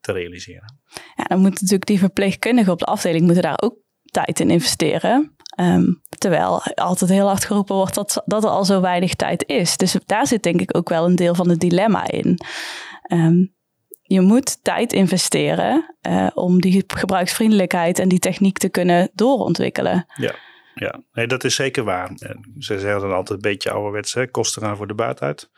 te 0.00 0.12
realiseren. 0.12 0.80
Ja, 1.14 1.24
dan 1.24 1.40
moeten 1.40 1.62
natuurlijk 1.62 1.86
die 1.86 1.98
verpleegkundigen 1.98 2.72
op 2.72 2.78
de 2.78 2.84
afdeling 2.84 3.24
moeten 3.24 3.42
daar 3.42 3.60
ook 3.62 3.76
tijd 4.04 4.40
in 4.40 4.50
investeren. 4.50 5.36
Um, 5.60 6.02
terwijl 6.18 6.62
altijd 6.74 7.10
heel 7.10 7.26
hard 7.26 7.44
geroepen 7.44 7.74
wordt 7.74 7.94
dat, 7.94 8.22
dat 8.24 8.44
er 8.44 8.50
al 8.50 8.64
zo 8.64 8.80
weinig 8.80 9.14
tijd 9.14 9.44
is. 9.46 9.76
Dus 9.76 9.96
daar 10.06 10.26
zit 10.26 10.42
denk 10.42 10.60
ik 10.60 10.76
ook 10.76 10.88
wel 10.88 11.04
een 11.04 11.16
deel 11.16 11.34
van 11.34 11.48
het 11.48 11.60
dilemma 11.60 12.10
in. 12.10 12.38
Um, 13.12 13.54
je 14.02 14.20
moet 14.20 14.64
tijd 14.64 14.92
investeren 14.92 15.96
uh, 16.08 16.30
om 16.34 16.60
die 16.60 16.84
gebruiksvriendelijkheid 16.86 17.98
en 17.98 18.08
die 18.08 18.18
techniek 18.18 18.58
te 18.58 18.68
kunnen 18.68 19.10
doorontwikkelen. 19.14 20.06
Ja, 20.14 20.34
ja. 20.74 21.02
Nee, 21.12 21.26
dat 21.26 21.44
is 21.44 21.54
zeker 21.54 21.84
waar. 21.84 22.10
Ze 22.58 22.78
zeggen 22.78 23.00
dan 23.00 23.12
altijd 23.12 23.30
een 23.30 23.50
beetje 23.50 23.70
ouderwets, 23.70 24.14
hè? 24.14 24.26
kosten 24.26 24.62
gaan 24.62 24.76
voor 24.76 24.86
de 24.86 24.94
baat 24.94 25.20
uit. 25.20 25.50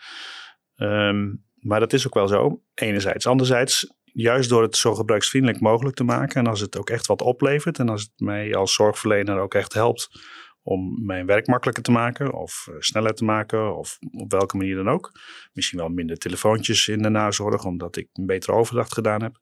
Um, 0.77 1.45
maar 1.55 1.81
dat 1.81 1.93
is 1.93 2.07
ook 2.07 2.15
wel 2.15 2.29
zo, 2.29 2.63
enerzijds. 2.75 3.27
Anderzijds, 3.27 3.94
juist 4.15 4.49
door 4.49 4.63
het 4.63 4.77
zo 4.77 4.95
gebruiksvriendelijk 4.95 5.61
mogelijk 5.61 5.97
te 5.97 6.05
maken 6.05 6.37
en 6.37 6.47
als 6.47 6.61
het 6.61 6.79
ook 6.79 6.91
echt 6.91 7.07
wat 7.07 7.23
oplevert 7.23 7.79
en 7.79 7.89
als 7.89 8.03
het 8.03 8.13
mij 8.17 8.55
als 8.55 8.75
zorgverlener 8.75 9.39
ook 9.39 9.55
echt 9.55 9.73
helpt 9.73 10.09
om 10.63 11.05
mijn 11.05 11.27
werk 11.27 11.47
makkelijker 11.47 11.83
te 11.83 11.91
maken 11.91 12.33
of 12.33 12.67
uh, 12.71 12.77
sneller 12.79 13.15
te 13.15 13.25
maken 13.25 13.77
of 13.77 13.99
op 14.11 14.31
welke 14.31 14.57
manier 14.57 14.77
dan 14.77 14.89
ook. 14.89 15.13
Misschien 15.53 15.79
wel 15.79 15.89
minder 15.89 16.19
telefoontjes 16.19 16.89
in 16.89 17.03
de 17.03 17.09
nazorg 17.09 17.65
omdat 17.65 17.97
ik 17.97 18.09
een 18.13 18.27
betere 18.27 18.53
overdracht 18.53 18.93
gedaan 18.93 19.23
heb. 19.23 19.37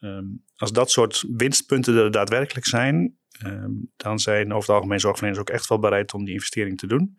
Um, 0.00 0.44
als 0.56 0.72
dat 0.72 0.90
soort 0.90 1.24
winstpunten 1.36 1.96
er 1.96 2.10
daadwerkelijk 2.10 2.66
zijn, 2.66 3.16
um, 3.44 3.92
dan 3.96 4.18
zijn 4.18 4.52
over 4.52 4.68
het 4.68 4.76
algemeen 4.76 5.00
zorgverleners 5.00 5.40
ook 5.40 5.50
echt 5.50 5.68
wel 5.68 5.78
bereid 5.78 6.14
om 6.14 6.24
die 6.24 6.34
investering 6.34 6.78
te 6.78 6.86
doen. 6.86 7.18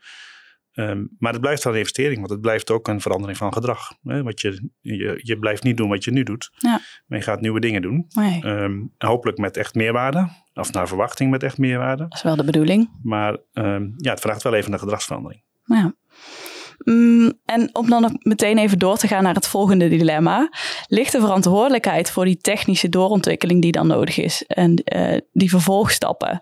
Um, 0.73 1.15
maar 1.17 1.31
het 1.31 1.41
blijft 1.41 1.63
wel 1.63 1.73
een 1.73 1.79
investering, 1.79 2.17
want 2.17 2.29
het 2.29 2.41
blijft 2.41 2.71
ook 2.71 2.87
een 2.87 3.01
verandering 3.01 3.37
van 3.37 3.53
gedrag. 3.53 3.93
Hè? 4.03 4.23
Want 4.23 4.41
je, 4.41 4.69
je, 4.79 5.19
je 5.23 5.39
blijft 5.39 5.63
niet 5.63 5.77
doen 5.77 5.89
wat 5.89 6.03
je 6.03 6.11
nu 6.11 6.23
doet, 6.23 6.49
ja. 6.57 6.79
maar 7.05 7.17
je 7.17 7.23
gaat 7.23 7.41
nieuwe 7.41 7.59
dingen 7.59 7.81
doen. 7.81 8.05
Nee. 8.09 8.45
Um, 8.45 8.93
hopelijk 8.97 9.37
met 9.37 9.57
echt 9.57 9.75
meerwaarde, 9.75 10.29
of 10.53 10.71
naar 10.71 10.87
verwachting 10.87 11.31
met 11.31 11.43
echt 11.43 11.57
meerwaarde. 11.57 12.03
Dat 12.03 12.13
is 12.13 12.23
wel 12.23 12.35
de 12.35 12.43
bedoeling. 12.43 12.89
Maar 13.03 13.37
um, 13.53 13.93
ja, 13.95 14.11
het 14.11 14.19
vraagt 14.19 14.43
wel 14.43 14.53
even 14.53 14.73
een 14.73 14.79
gedragsverandering. 14.79 15.43
Ja. 15.63 15.93
Mm, 16.83 17.33
en 17.45 17.75
om 17.75 17.89
dan 17.89 18.19
meteen 18.21 18.57
even 18.57 18.79
door 18.79 18.97
te 18.97 19.07
gaan 19.07 19.23
naar 19.23 19.33
het 19.33 19.47
volgende 19.47 19.89
dilemma. 19.89 20.49
Ligt 20.87 21.11
de 21.11 21.19
verantwoordelijkheid 21.19 22.11
voor 22.11 22.25
die 22.25 22.37
technische 22.37 22.89
doorontwikkeling 22.89 23.61
die 23.61 23.71
dan 23.71 23.87
nodig 23.87 24.17
is 24.17 24.43
en 24.43 24.81
uh, 24.95 25.17
die 25.31 25.49
vervolgstappen, 25.49 26.39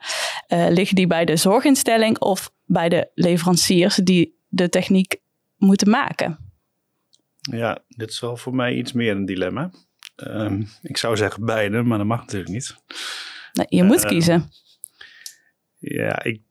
uh, 0.48 0.68
liggen 0.70 0.96
die 0.96 1.08
bij 1.08 1.26
de 1.26 1.36
zorginstelling 1.36 2.20
of 2.20 2.52
bij 2.66 2.90
de 2.90 3.12
leveranciers 3.14 3.96
die 3.96 4.38
de 4.48 4.70
techniek 4.70 5.16
moeten 5.58 5.90
maken? 5.90 6.52
Ja, 7.40 7.84
dit 7.88 8.10
is 8.10 8.20
wel 8.20 8.38
voor 8.38 8.56
mij 8.56 8.76
iets 8.76 8.92
meer 8.92 9.12
een 9.12 9.26
dilemma. 9.26 9.72
Um, 10.16 10.68
ik 10.82 10.98
zou 10.98 11.18
zeggen 11.18 11.46
beide, 11.46 11.84
maar 11.84 11.98
dat 11.98 12.08
mag 12.08 12.20
natuurlijk 12.20 12.52
niet. 12.52 12.76
Je 13.70 13.84
moet 13.84 14.04
uh, 14.04 14.10
kiezen. 14.10 14.52
Ja, 15.78 16.24
ik, 16.24 16.42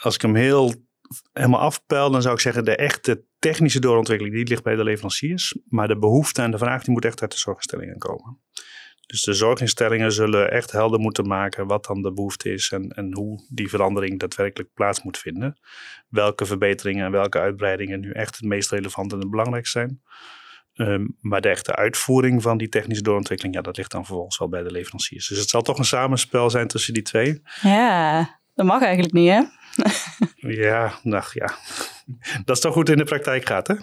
als 0.00 0.14
ik 0.14 0.22
hem 0.22 0.34
heel 0.34 0.85
helemaal 1.32 1.60
afpeil, 1.60 2.10
dan 2.10 2.22
zou 2.22 2.34
ik 2.34 2.40
zeggen 2.40 2.64
de 2.64 2.76
echte 2.76 3.24
technische 3.38 3.80
doorontwikkeling 3.80 4.36
die 4.36 4.46
ligt 4.46 4.62
bij 4.62 4.76
de 4.76 4.84
leveranciers. 4.84 5.58
Maar 5.68 5.88
de 5.88 5.98
behoefte 5.98 6.42
en 6.42 6.50
de 6.50 6.58
vraag 6.58 6.84
die 6.84 6.92
moet 6.92 7.04
echt 7.04 7.20
uit 7.20 7.30
de 7.30 7.38
zorginstellingen 7.38 7.98
komen. 7.98 8.38
Dus 9.06 9.22
de 9.22 9.32
zorginstellingen 9.32 10.12
zullen 10.12 10.50
echt 10.50 10.72
helder 10.72 11.00
moeten 11.00 11.26
maken 11.26 11.66
wat 11.66 11.84
dan 11.84 12.02
de 12.02 12.12
behoefte 12.12 12.52
is 12.52 12.70
en, 12.70 12.88
en 12.88 13.14
hoe 13.14 13.44
die 13.48 13.68
verandering 13.68 14.18
daadwerkelijk 14.18 14.72
plaats 14.74 15.02
moet 15.02 15.18
vinden. 15.18 15.58
Welke 16.08 16.46
verbeteringen 16.46 17.04
en 17.04 17.12
welke 17.12 17.38
uitbreidingen 17.38 18.00
nu 18.00 18.10
echt 18.10 18.36
het 18.36 18.44
meest 18.44 18.70
relevant 18.70 19.12
en 19.12 19.18
het 19.18 19.30
belangrijkst 19.30 19.72
zijn. 19.72 20.02
Um, 20.74 21.16
maar 21.20 21.40
de 21.40 21.48
echte 21.48 21.76
uitvoering 21.76 22.42
van 22.42 22.58
die 22.58 22.68
technische 22.68 23.02
doorontwikkeling, 23.02 23.54
ja, 23.54 23.62
dat 23.62 23.76
ligt 23.76 23.90
dan 23.90 24.04
vervolgens 24.04 24.38
wel 24.38 24.48
bij 24.48 24.62
de 24.62 24.70
leveranciers. 24.70 25.28
Dus 25.28 25.38
het 25.38 25.48
zal 25.48 25.62
toch 25.62 25.78
een 25.78 25.84
samenspel 25.84 26.50
zijn 26.50 26.68
tussen 26.68 26.94
die 26.94 27.02
twee. 27.02 27.42
Ja, 27.60 28.38
dat 28.54 28.66
mag 28.66 28.82
eigenlijk 28.82 29.14
niet, 29.14 29.30
hè? 29.30 29.42
Ja, 30.36 30.92
nou 31.02 31.24
ja. 31.32 31.54
Dat 32.44 32.56
is 32.56 32.62
toch 32.62 32.72
goed 32.72 32.88
in 32.88 32.96
de 32.96 33.04
praktijk 33.04 33.46
gaat, 33.46 33.66
hè? 33.66 33.74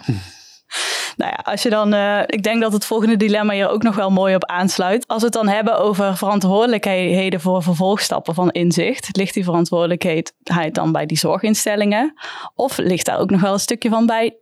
Nou 1.16 1.30
ja, 1.30 1.42
als 1.52 1.62
je 1.62 1.70
dan, 1.70 1.94
uh, 1.94 2.20
ik 2.26 2.42
denk 2.42 2.60
dat 2.60 2.72
het 2.72 2.84
volgende 2.84 3.16
dilemma 3.16 3.52
hier 3.52 3.68
ook 3.68 3.82
nog 3.82 3.96
wel 3.96 4.10
mooi 4.10 4.34
op 4.34 4.44
aansluit. 4.44 5.06
Als 5.06 5.18
we 5.18 5.24
het 5.24 5.34
dan 5.34 5.48
hebben 5.48 5.78
over 5.78 6.16
verantwoordelijkheden 6.16 7.40
voor 7.40 7.62
vervolgstappen 7.62 8.34
van 8.34 8.50
inzicht, 8.50 9.16
ligt 9.16 9.34
die 9.34 9.44
verantwoordelijkheid 9.44 10.34
dan 10.72 10.92
bij 10.92 11.06
die 11.06 11.18
zorginstellingen? 11.18 12.14
Of 12.54 12.78
ligt 12.78 13.06
daar 13.06 13.18
ook 13.18 13.30
nog 13.30 13.40
wel 13.40 13.52
een 13.52 13.58
stukje 13.58 13.88
van 13.88 14.06
bij 14.06 14.36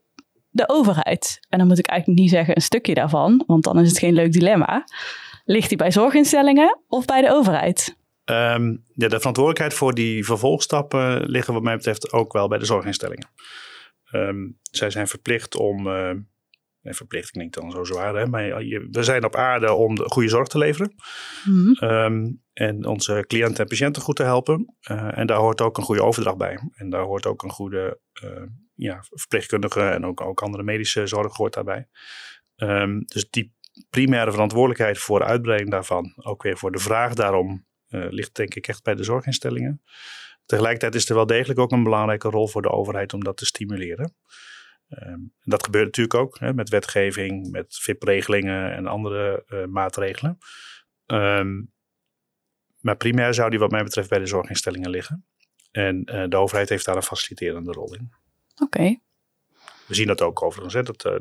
de 0.50 0.68
overheid? 0.68 1.40
En 1.48 1.58
dan 1.58 1.66
moet 1.66 1.78
ik 1.78 1.86
eigenlijk 1.86 2.20
niet 2.20 2.30
zeggen 2.30 2.56
een 2.56 2.62
stukje 2.62 2.94
daarvan, 2.94 3.44
want 3.46 3.64
dan 3.64 3.80
is 3.80 3.88
het 3.88 3.98
geen 3.98 4.14
leuk 4.14 4.32
dilemma. 4.32 4.84
Ligt 5.44 5.68
die 5.68 5.78
bij 5.78 5.92
zorginstellingen 5.92 6.78
of 6.88 7.04
bij 7.04 7.20
de 7.20 7.32
overheid? 7.32 7.96
Um, 8.24 8.84
ja, 8.94 9.08
de 9.08 9.18
verantwoordelijkheid 9.18 9.74
voor 9.74 9.94
die 9.94 10.24
vervolgstappen 10.24 11.30
liggen 11.30 11.54
wat 11.54 11.62
mij 11.62 11.76
betreft 11.76 12.12
ook 12.12 12.32
wel 12.32 12.48
bij 12.48 12.58
de 12.58 12.64
zorginstellingen. 12.64 13.28
Um, 14.12 14.58
zij 14.62 14.90
zijn 14.90 15.08
verplicht 15.08 15.56
om, 15.56 15.86
uh, 15.86 16.10
verplicht 16.82 17.30
klinkt 17.30 17.54
dan 17.54 17.70
zo 17.70 17.84
zwaar, 17.84 18.14
hè, 18.14 18.26
maar 18.26 18.64
je, 18.64 18.88
we 18.90 19.02
zijn 19.02 19.24
op 19.24 19.36
aarde 19.36 19.72
om 19.72 19.94
de 19.94 20.08
goede 20.08 20.28
zorg 20.28 20.48
te 20.48 20.58
leveren. 20.58 20.94
Mm 21.44 21.74
-hmm. 21.74 21.88
um, 21.90 22.42
en 22.52 22.86
onze 22.86 23.24
cliënten 23.26 23.62
en 23.62 23.68
patiënten 23.68 24.02
goed 24.02 24.16
te 24.16 24.22
helpen. 24.22 24.76
Uh, 24.90 25.18
en 25.18 25.26
daar 25.26 25.38
hoort 25.38 25.60
ook 25.60 25.76
een 25.76 25.84
goede 25.84 26.02
overdracht 26.02 26.38
bij. 26.38 26.58
En 26.74 26.90
daar 26.90 27.02
hoort 27.02 27.26
ook 27.26 27.42
een 27.42 27.50
goede 27.50 28.00
uh, 28.24 28.42
ja, 28.74 29.04
verpleegkundige 29.08 29.80
en 29.80 30.06
ook, 30.06 30.20
ook 30.20 30.42
andere 30.42 30.62
medische 30.62 31.06
zorg 31.06 31.36
hoort 31.36 31.54
daarbij. 31.54 31.88
dus 33.06 33.30
die 33.30 33.54
primaire 33.90 34.30
verantwoordelijkheid 34.30 34.98
voor 34.98 35.18
de 35.18 35.24
uitbreiding 35.24 35.70
daarvan, 35.70 36.12
ook 36.16 36.42
weer 36.42 36.58
voor 36.58 36.72
de 36.72 36.78
vraag 36.78 37.14
daarom 37.14 37.64
ligt 37.92 38.34
denk 38.34 38.54
ik 38.54 38.68
echt 38.68 38.82
bij 38.82 38.94
de 38.94 39.04
zorginstellingen. 39.04 39.82
Tegelijkertijd 40.46 40.94
is 40.94 41.08
er 41.08 41.14
wel 41.14 41.26
degelijk 41.26 41.58
ook 41.58 41.72
een 41.72 41.82
belangrijke 41.82 42.28
rol 42.28 42.48
voor 42.48 42.62
de 42.62 42.70
overheid 42.70 43.14
om 43.14 43.24
dat 43.24 43.36
te 43.36 43.46
stimuleren. 43.46 44.14
Um, 44.88 45.32
dat 45.44 45.64
gebeurt 45.64 45.84
natuurlijk 45.84 46.14
ook 46.14 46.38
hè, 46.38 46.54
met 46.54 46.68
wetgeving, 46.68 47.50
met 47.50 47.78
VIP-regelingen 47.80 48.72
en 48.72 48.86
andere 48.86 49.44
uh, 49.48 49.64
maatregelen. 49.64 50.38
Um, 51.06 51.72
maar 52.80 52.96
primair 52.96 53.34
zou 53.34 53.50
die 53.50 53.58
wat 53.58 53.70
mij 53.70 53.82
betreft 53.82 54.08
bij 54.08 54.18
de 54.18 54.26
zorginstellingen 54.26 54.90
liggen. 54.90 55.26
En 55.70 56.02
uh, 56.14 56.24
de 56.28 56.36
overheid 56.36 56.68
heeft 56.68 56.84
daar 56.84 56.96
een 56.96 57.02
faciliterende 57.02 57.72
rol 57.72 57.94
in. 57.94 58.12
Oké. 58.62 58.98
We 59.92 59.98
zien 59.98 60.06
dat 60.06 60.22
ook 60.22 60.42
overigens. 60.42 60.74
Hè, 60.74 60.82
dat, 60.82 61.04
uh, 61.04 61.12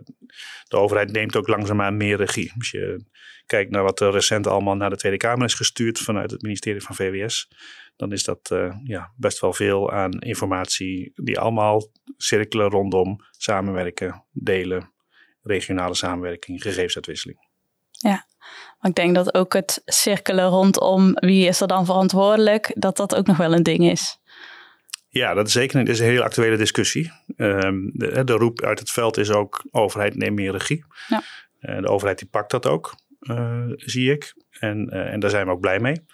de 0.68 0.78
overheid 0.78 1.12
neemt 1.12 1.36
ook 1.36 1.48
langzaamaan 1.48 1.98
meer 1.98 2.18
regie. 2.18 2.52
Als 2.58 2.72
je 2.72 3.06
kijkt 3.46 3.72
naar 3.72 3.84
wat 3.84 4.00
er 4.00 4.12
recent 4.12 4.48
allemaal 4.48 4.76
naar 4.76 4.90
de 4.90 4.96
Tweede 4.96 5.18
Kamer 5.18 5.46
is 5.46 5.54
gestuurd 5.54 6.00
vanuit 6.00 6.32
het 6.32 6.42
ministerie 6.42 6.82
van 6.82 6.96
VWS, 6.96 7.52
dan 7.96 8.12
is 8.12 8.24
dat 8.24 8.50
uh, 8.54 8.76
ja, 8.84 9.14
best 9.16 9.40
wel 9.40 9.54
veel 9.54 9.92
aan 9.92 10.12
informatie 10.12 11.12
die 11.16 11.40
allemaal 11.40 11.92
cirkelen 12.18 12.70
rondom 12.70 13.26
samenwerken, 13.32 14.26
delen, 14.32 14.92
regionale 15.44 15.96
samenwerking, 15.96 16.62
gegevensuitwisseling. 16.62 17.40
Ja, 17.90 18.26
maar 18.80 18.90
ik 18.90 18.96
denk 18.96 19.16
dat 19.16 19.34
ook 19.34 19.54
het 19.54 19.82
cirkelen 19.86 20.48
rondom 20.48 21.14
wie 21.14 21.48
is 21.48 21.62
er 21.62 21.68
dan 21.68 21.86
verantwoordelijk, 21.86 22.72
dat 22.76 22.98
dat 22.98 23.16
ook 23.16 23.28
nog 23.28 23.38
wel 23.38 23.54
een 23.54 23.64
ding 23.64 23.90
is. 23.90 24.21
Ja, 25.14 25.34
dat 25.34 25.48
is 25.48 25.54
zeker 25.54 25.80
een, 25.80 25.86
is 25.86 26.00
een 26.00 26.06
hele 26.06 26.24
actuele 26.24 26.58
discussie. 26.58 27.12
Um, 27.38 27.92
de, 27.94 28.24
de, 28.24 28.34
roep 28.34 28.62
uit 28.62 28.80
het 28.80 28.92
veld 28.92 29.18
is 29.18 29.30
ook 29.30 29.66
overheid 29.72 30.16
neem 30.16 30.34
meer 30.34 30.52
regie. 30.52 30.86
Ja. 31.08 31.24
Uh, 31.62 31.82
de 31.82 31.88
overheid 31.88 32.20
die 32.20 32.28
pakt 32.28 32.52
dat 32.52 32.66
ook, 32.66 32.96
uh, 33.20 33.64
zie 33.76 34.12
ik. 34.12 34.34
En, 34.60 34.90
uh, 34.94 35.14
en 35.14 35.20
daar 35.20 35.30
zijn 35.30 35.46
we 35.46 35.52
ook 35.52 35.60
blij 35.60 35.80
mee. 35.80 36.06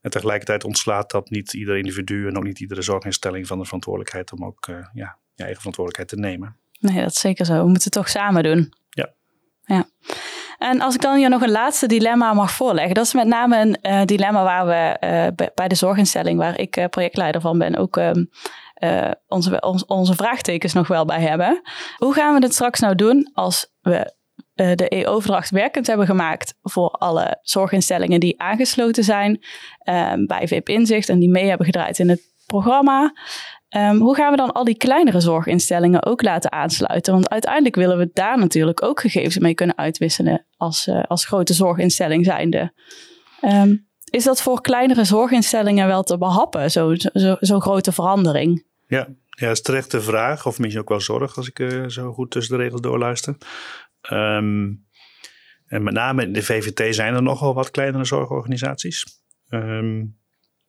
En 0.00 0.10
tegelijkertijd 0.10 0.64
ontslaat 0.64 1.10
dat 1.10 1.30
niet 1.30 1.52
ieder 1.52 1.76
individu 1.76 2.28
en 2.28 2.36
ook 2.36 2.44
niet 2.44 2.60
iedere 2.60 2.82
zorginstelling 2.82 3.46
van 3.46 3.58
de 3.58 3.64
verantwoordelijkheid 3.64 4.32
om 4.32 4.44
ook 4.44 4.66
ja, 4.92 5.18
je 5.34 5.42
eigen 5.42 5.60
verantwoordelijkheid 5.60 6.08
te 6.08 6.28
nemen. 6.28 6.56
Nee, 6.80 7.02
dat 7.02 7.10
is 7.10 7.20
zeker 7.20 7.44
zo. 7.44 7.54
We 7.54 7.68
moeten 7.68 7.82
het 7.82 7.92
toch 7.92 8.08
samen 8.08 8.42
doen. 8.42 8.72
Ja. 8.90 9.14
Ja. 9.64 9.88
En 10.62 10.80
als 10.80 10.94
ik 10.94 11.00
dan 11.00 11.20
je 11.20 11.28
nog 11.28 11.42
een 11.42 11.50
laatste 11.50 11.86
dilemma 11.86 12.32
mag 12.32 12.50
voorleggen, 12.50 12.94
dat 12.94 13.04
is 13.04 13.12
met 13.12 13.26
name 13.26 13.60
een 13.60 13.78
uh, 13.82 14.04
dilemma 14.04 14.42
waar 14.42 14.66
we 14.66 15.06
uh, 15.38 15.46
bij 15.54 15.68
de 15.68 15.74
zorginstelling, 15.74 16.38
waar 16.38 16.58
ik 16.58 16.76
uh, 16.76 16.84
projectleider 16.84 17.40
van 17.40 17.58
ben, 17.58 17.76
ook 17.76 17.96
um, 17.96 18.28
onze, 19.28 19.84
onze 19.86 20.14
vraagtekens 20.14 20.72
nog 20.72 20.88
wel 20.88 21.04
bij 21.04 21.20
hebben. 21.20 21.60
Hoe 21.96 22.14
gaan 22.14 22.34
we 22.34 22.42
het 22.42 22.54
straks 22.54 22.80
nou 22.80 22.94
doen 22.94 23.30
als 23.34 23.72
we 23.80 24.14
de 24.54 24.86
e-overdracht 24.88 25.50
werkend 25.50 25.86
hebben 25.86 26.06
gemaakt 26.06 26.54
voor 26.62 26.88
alle 26.88 27.38
zorginstellingen 27.42 28.20
die 28.20 28.40
aangesloten 28.40 29.04
zijn 29.04 29.44
ehm, 29.78 30.26
bij 30.26 30.48
VIP 30.48 30.68
Inzicht 30.68 31.08
en 31.08 31.18
die 31.18 31.30
mee 31.30 31.48
hebben 31.48 31.66
gedraaid 31.66 31.98
in 31.98 32.08
het 32.08 32.20
programma? 32.46 33.12
Um, 33.76 34.00
hoe 34.00 34.14
gaan 34.14 34.30
we 34.30 34.36
dan 34.36 34.52
al 34.52 34.64
die 34.64 34.76
kleinere 34.76 35.20
zorginstellingen 35.20 36.04
ook 36.04 36.22
laten 36.22 36.52
aansluiten? 36.52 37.12
Want 37.12 37.30
uiteindelijk 37.30 37.74
willen 37.74 37.98
we 37.98 38.10
daar 38.12 38.38
natuurlijk 38.38 38.82
ook 38.82 39.00
gegevens 39.00 39.38
mee 39.38 39.54
kunnen 39.54 39.78
uitwisselen 39.78 40.46
als, 40.56 40.86
uh, 40.86 41.02
als 41.02 41.24
grote 41.24 41.54
zorginstelling 41.54 42.24
zijnde. 42.24 42.72
Um, 43.42 43.88
is 44.10 44.24
dat 44.24 44.42
voor 44.42 44.60
kleinere 44.60 45.04
zorginstellingen 45.04 45.86
wel 45.86 46.02
te 46.02 46.18
behappen, 46.18 46.70
zo'n 46.70 46.96
zo, 47.12 47.36
zo 47.40 47.60
grote 47.60 47.92
verandering? 47.92 48.66
Ja, 48.86 49.08
ja, 49.28 49.50
is 49.50 49.62
terecht 49.62 49.90
de 49.90 50.00
vraag, 50.00 50.46
of 50.46 50.58
misschien 50.58 50.82
ook 50.82 50.88
wel 50.88 51.00
zorg 51.00 51.36
als 51.36 51.48
ik 51.48 51.58
uh, 51.58 51.88
zo 51.88 52.12
goed 52.12 52.30
tussen 52.30 52.56
de 52.56 52.62
regels 52.62 52.80
doorluister. 52.80 53.36
Um, 54.12 54.86
en 55.66 55.82
met 55.82 55.94
name 55.94 56.22
in 56.22 56.32
de 56.32 56.42
VVT 56.42 56.94
zijn 56.94 57.14
er 57.14 57.22
nogal 57.22 57.54
wat 57.54 57.70
kleinere 57.70 58.04
zorgorganisaties. 58.04 59.04
Um, 59.48 60.20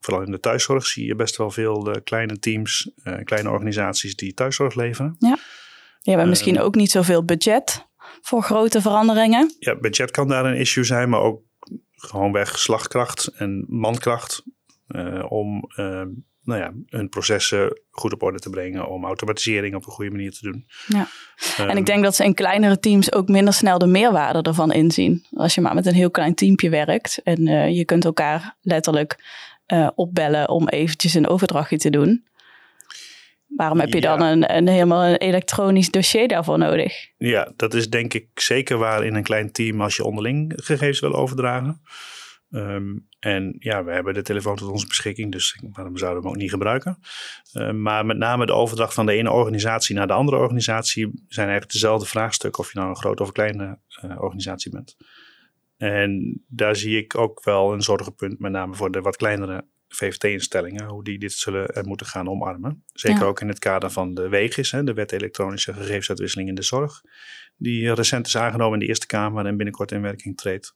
vooral 0.04 0.24
in 0.24 0.32
de 0.32 0.40
thuiszorg 0.40 0.86
zie 0.86 1.06
je 1.06 1.16
best 1.16 1.38
wel 1.38 1.52
veel 1.52 1.90
uh, 1.90 1.96
kleine 2.04 2.40
teams, 2.40 2.92
uh, 3.04 3.16
kleine 3.24 3.50
organisaties 3.50 4.16
die 4.16 4.34
thuiszorg 4.34 4.76
leveren. 4.76 5.16
Ja, 5.20 5.38
die 6.02 6.14
hebben 6.14 6.30
misschien 6.30 6.60
ook 6.60 6.76
niet 6.76 6.92
zoveel 6.92 7.26
budget 7.26 7.88
voor 8.22 8.44
grote 8.44 8.82
veranderingen. 8.82 9.56
Ja, 9.60 9.76
budget 9.76 10.12
kan 10.12 10.28
daar 10.28 10.46
een 10.46 10.58
issue 10.58 10.84
zijn, 10.84 11.10
maar 11.10 11.22
ook 11.22 11.42
gewoonweg 11.92 12.60
slagkracht 12.60 13.28
en 13.28 13.66
mankracht 13.68 14.44
om 15.28 15.72
nou 16.44 16.60
ja, 16.60 16.74
hun 16.88 17.10
processen 17.10 17.82
goed 17.90 18.14
op 18.14 18.24
orde 18.24 18.40
te 18.40 18.50
brengen, 18.50 18.88
om 18.88 19.06
automatisering 19.06 19.76
op 19.76 19.86
een 19.86 19.92
goede 19.92 20.12
manier 20.12 20.32
te 20.32 20.42
doen. 20.42 20.66
Ja. 20.88 21.08
Um, 21.60 21.70
en 21.70 21.78
ik 21.78 21.86
denk 21.86 22.04
dat 22.04 22.16
ze 22.16 22.24
in 22.24 22.34
kleinere 22.34 22.80
teams 22.80 23.14
ook 23.14 23.28
minder 23.28 23.54
snel 23.54 23.78
de 23.78 23.88
meerwaarde 23.88 24.42
ervan 24.42 24.72
inzien. 24.72 25.26
Als 25.34 25.56
je 25.56 25.62
maar 25.62 25.76
met 25.76 25.86
een 25.86 25.94
heel 25.94 26.12
klein 26.12 26.36
teampje 26.36 26.70
werkt 26.70 27.22
en 27.24 27.46
je 27.74 27.86
kunt 27.86 28.06
elkaar 28.06 28.56
letterlijk 28.62 29.18
uh, 29.68 29.90
opbellen 29.96 30.50
om 30.50 30.68
eventjes 30.68 31.14
een 31.14 31.28
overdrachtje 31.28 31.78
te 31.78 31.90
doen. 31.90 32.26
Waarom 33.48 33.80
heb 33.80 33.94
je 33.94 34.02
dan 34.02 34.22
een, 34.22 34.56
een 34.56 34.68
helemaal 34.68 35.06
een 35.06 35.16
elektronisch 35.16 35.90
dossier 35.90 36.28
daarvoor 36.28 36.58
nodig? 36.58 36.94
Ja, 37.18 37.52
dat 37.56 37.74
is 37.74 37.90
denk 37.90 38.14
ik 38.14 38.28
zeker 38.34 38.78
waar 38.78 39.06
in 39.06 39.16
een 39.16 39.24
klein 39.24 39.52
team 39.52 39.82
als 39.82 39.96
je 39.96 40.04
onderling 40.04 40.54
gegevens 40.56 41.00
wil 41.00 41.14
overdragen. 41.14 41.82
Ehm, 42.54 42.98
en 43.20 43.56
ja, 43.60 43.84
we 43.84 43.92
hebben 43.92 44.14
de 44.14 44.22
telefoon 44.22 44.56
tot 44.56 44.70
onze 44.70 44.88
beschikking, 44.88 45.32
dus 45.32 45.60
waarom 45.72 45.98
zouden 45.98 46.22
we 46.22 46.28
hem 46.28 46.36
ook 46.36 46.42
niet 46.42 46.52
gebruiken? 46.52 47.00
Ehm, 47.54 47.82
maar 47.82 48.06
met 48.06 48.18
name 48.18 48.46
de 48.46 48.54
overdracht 48.54 48.94
van 48.94 49.06
de 49.06 49.14
ene 49.14 49.32
organisatie 49.32 49.96
naar 49.96 50.08
de 50.08 50.14
andere 50.14 50.38
organisatie 50.38 51.04
zijn 51.28 51.48
eigenlijk 51.48 51.72
dezelfde 51.72 52.06
vraagstukken 52.06 52.64
of 52.64 52.74
je 52.74 52.80
nou 52.80 52.90
een 52.90 52.98
grote 52.98 53.24
of 53.24 53.32
kleine 53.32 53.80
uh, 54.04 54.22
organisatie 54.22 54.72
bent. 54.72 54.96
En 55.84 56.44
daar 56.48 56.76
zie 56.76 56.98
ik 56.98 57.18
ook 57.18 57.44
wel 57.44 57.74
een 57.74 57.82
zorgenpunt, 57.82 58.40
met 58.40 58.52
name 58.52 58.76
voor 58.76 58.92
de 58.92 59.02
wat 59.02 59.16
kleinere 59.16 59.68
VVT-instellingen, 59.88 60.86
hoe 60.86 61.04
die 61.04 61.20
dit 61.20 61.32
zullen 61.32 61.68
en 61.68 61.88
moeten 61.88 62.06
gaan 62.06 62.30
omarmen. 62.30 62.84
Zeker 62.94 63.26
ook 63.26 63.42
in 63.42 63.48
het 63.48 63.60
kader 63.60 63.90
van 63.90 64.14
de 64.14 64.30
WEGIS, 64.30 64.72
hè, 64.72 64.84
de 64.84 64.94
Wet 64.94 65.12
Elektronische 65.12 65.74
Gegevensuitwisseling 65.74 66.50
in 66.50 66.56
de 66.56 66.62
Zorg, 66.62 67.02
die 67.58 67.94
recent 67.94 68.28
is 68.28 68.38
aangenomen 68.38 68.74
in 68.74 68.80
de 68.80 68.86
Eerste 68.86 69.06
Kamer 69.06 69.46
en 69.46 69.58
binnenkort 69.58 69.92
in 69.92 70.02
werking 70.02 70.38
treedt. 70.38 70.74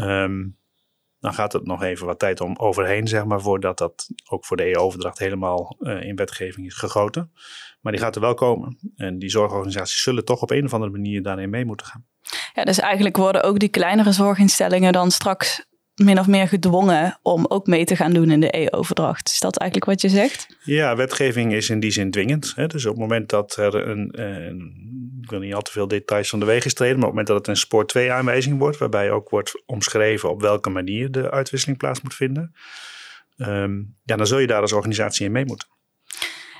Um, 0.00 0.58
dan 1.20 1.34
gaat 1.34 1.52
het 1.52 1.66
nog 1.66 1.82
even 1.82 2.06
wat 2.06 2.18
tijd 2.18 2.40
om 2.40 2.56
overheen, 2.56 3.08
zeg 3.08 3.24
maar, 3.24 3.40
voordat 3.40 3.78
dat 3.78 4.08
ook 4.28 4.44
voor 4.44 4.56
de 4.56 4.74
EU-overdracht 4.74 5.18
helemaal 5.18 5.76
uh, 5.80 6.02
in 6.02 6.16
wetgeving 6.16 6.66
is 6.66 6.74
gegoten. 6.74 7.32
Maar 7.80 7.92
die 7.92 8.00
gaat 8.00 8.14
er 8.14 8.20
wel 8.20 8.34
komen. 8.34 8.78
En 8.96 9.18
die 9.18 9.30
zorgorganisaties 9.30 10.02
zullen 10.02 10.24
toch 10.24 10.42
op 10.42 10.50
een 10.50 10.64
of 10.64 10.74
andere 10.74 10.92
manier 10.92 11.22
daarin 11.22 11.50
mee 11.50 11.64
moeten 11.64 11.86
gaan. 11.86 12.06
Ja, 12.56 12.64
dus 12.64 12.78
eigenlijk 12.78 13.16
worden 13.16 13.42
ook 13.42 13.58
die 13.58 13.68
kleinere 13.68 14.12
zorginstellingen 14.12 14.92
dan 14.92 15.10
straks 15.10 15.64
min 15.94 16.18
of 16.18 16.26
meer 16.26 16.48
gedwongen 16.48 17.18
om 17.22 17.46
ook 17.48 17.66
mee 17.66 17.84
te 17.84 17.96
gaan 17.96 18.12
doen 18.12 18.30
in 18.30 18.40
de 18.40 18.56
EU-overdracht. 18.58 19.28
Is 19.28 19.38
dat 19.38 19.56
eigenlijk 19.56 19.90
wat 19.90 20.00
je 20.00 20.08
zegt? 20.08 20.56
Ja, 20.64 20.96
wetgeving 20.96 21.52
is 21.52 21.70
in 21.70 21.80
die 21.80 21.90
zin 21.90 22.10
dwingend. 22.10 22.52
Hè? 22.54 22.66
Dus 22.66 22.84
op 22.84 22.90
het 22.90 23.00
moment 23.00 23.28
dat 23.28 23.56
er 23.56 23.88
een, 23.88 24.20
een, 24.20 25.20
ik 25.22 25.30
wil 25.30 25.38
niet 25.38 25.54
al 25.54 25.62
te 25.62 25.70
veel 25.70 25.88
details 25.88 26.28
van 26.28 26.38
de 26.38 26.46
wegen 26.46 26.70
streden, 26.70 26.98
maar 26.98 27.08
op 27.08 27.16
het 27.16 27.26
moment 27.26 27.26
dat 27.26 27.46
het 27.46 27.56
een 27.56 27.62
spoor 27.62 27.86
2 27.86 28.12
aanwijzing 28.12 28.58
wordt, 28.58 28.78
waarbij 28.78 29.10
ook 29.10 29.28
wordt 29.30 29.62
omschreven 29.66 30.30
op 30.30 30.40
welke 30.40 30.70
manier 30.70 31.10
de 31.10 31.30
uitwisseling 31.30 31.78
plaats 31.78 32.00
moet 32.00 32.14
vinden, 32.14 32.54
ehm, 33.36 33.76
ja, 34.02 34.16
dan 34.16 34.26
zul 34.26 34.38
je 34.38 34.46
daar 34.46 34.60
als 34.60 34.72
organisatie 34.72 35.26
in 35.26 35.32
mee 35.32 35.44
moeten. 35.44 35.68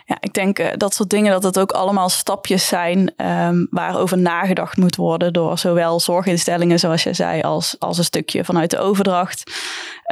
Ja, 0.08 0.16
ik 0.20 0.32
denk 0.32 0.58
uh, 0.58 0.66
dat 0.76 0.94
soort 0.94 1.10
dingen, 1.10 1.32
dat 1.32 1.42
het 1.42 1.58
ook 1.58 1.70
allemaal 1.70 2.08
stapjes 2.08 2.66
zijn 2.66 3.26
um, 3.26 3.66
waarover 3.70 4.18
nagedacht 4.18 4.76
moet 4.76 4.96
worden 4.96 5.32
door 5.32 5.58
zowel 5.58 6.00
zorginstellingen, 6.00 6.78
zoals 6.78 7.02
je 7.02 7.12
zei, 7.12 7.42
als, 7.42 7.76
als 7.78 7.98
een 7.98 8.04
stukje 8.04 8.44
vanuit 8.44 8.70
de 8.70 8.78
overdracht. 8.78 9.52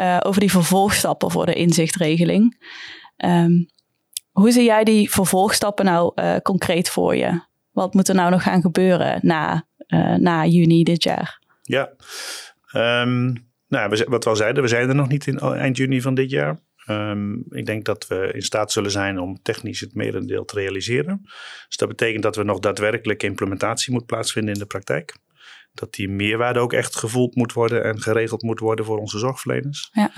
Uh, 0.00 0.18
over 0.22 0.40
die 0.40 0.50
vervolgstappen 0.50 1.30
voor 1.30 1.46
de 1.46 1.54
inzichtregeling. 1.54 2.66
Um, 3.24 3.68
hoe 4.30 4.50
zie 4.50 4.64
jij 4.64 4.84
die 4.84 5.10
vervolgstappen 5.10 5.84
nou 5.84 6.12
uh, 6.14 6.36
concreet 6.36 6.90
voor 6.90 7.16
je? 7.16 7.40
Wat 7.70 7.94
moet 7.94 8.08
er 8.08 8.14
nou 8.14 8.30
nog 8.30 8.42
gaan 8.42 8.60
gebeuren 8.60 9.18
na, 9.22 9.66
na 10.16 10.46
juni 10.46 10.82
dit 10.82 11.02
jaar? 11.02 11.42
Ja, 11.62 11.90
um, 12.72 13.52
nou, 13.68 14.04
wat 14.08 14.24
we 14.24 14.30
al 14.30 14.36
zeiden, 14.36 14.62
we 14.62 14.68
zijn 14.68 14.88
er 14.88 14.94
nog 14.94 15.08
niet 15.08 15.26
in 15.26 15.38
eind 15.38 15.76
juni 15.76 16.00
van 16.00 16.14
dit 16.14 16.30
jaar. 16.30 16.58
Um, 16.86 17.44
ik 17.48 17.66
denk 17.66 17.84
dat 17.84 18.06
we 18.06 18.32
in 18.32 18.42
staat 18.42 18.72
zullen 18.72 18.90
zijn 18.90 19.18
om 19.18 19.42
technisch 19.42 19.80
het 19.80 19.94
merendeel 19.94 20.44
te 20.44 20.54
realiseren. 20.54 21.20
Dus 21.68 21.76
dat 21.76 21.88
betekent 21.88 22.22
dat 22.22 22.36
we 22.36 22.42
nog 22.42 22.58
daadwerkelijk 22.58 23.22
implementatie 23.22 23.92
moet 23.92 24.06
plaatsvinden 24.06 24.54
in 24.54 24.60
de 24.60 24.66
praktijk. 24.66 25.16
Dat 25.72 25.94
die 25.94 26.08
meerwaarde 26.08 26.60
ook 26.60 26.72
echt 26.72 26.96
gevoeld 26.96 27.34
moet 27.34 27.52
worden 27.52 27.84
en 27.84 28.00
geregeld 28.00 28.42
moet 28.42 28.60
worden 28.60 28.84
voor 28.84 28.98
onze 28.98 29.18
zorgverleners. 29.18 29.90
Ja. 29.92 30.10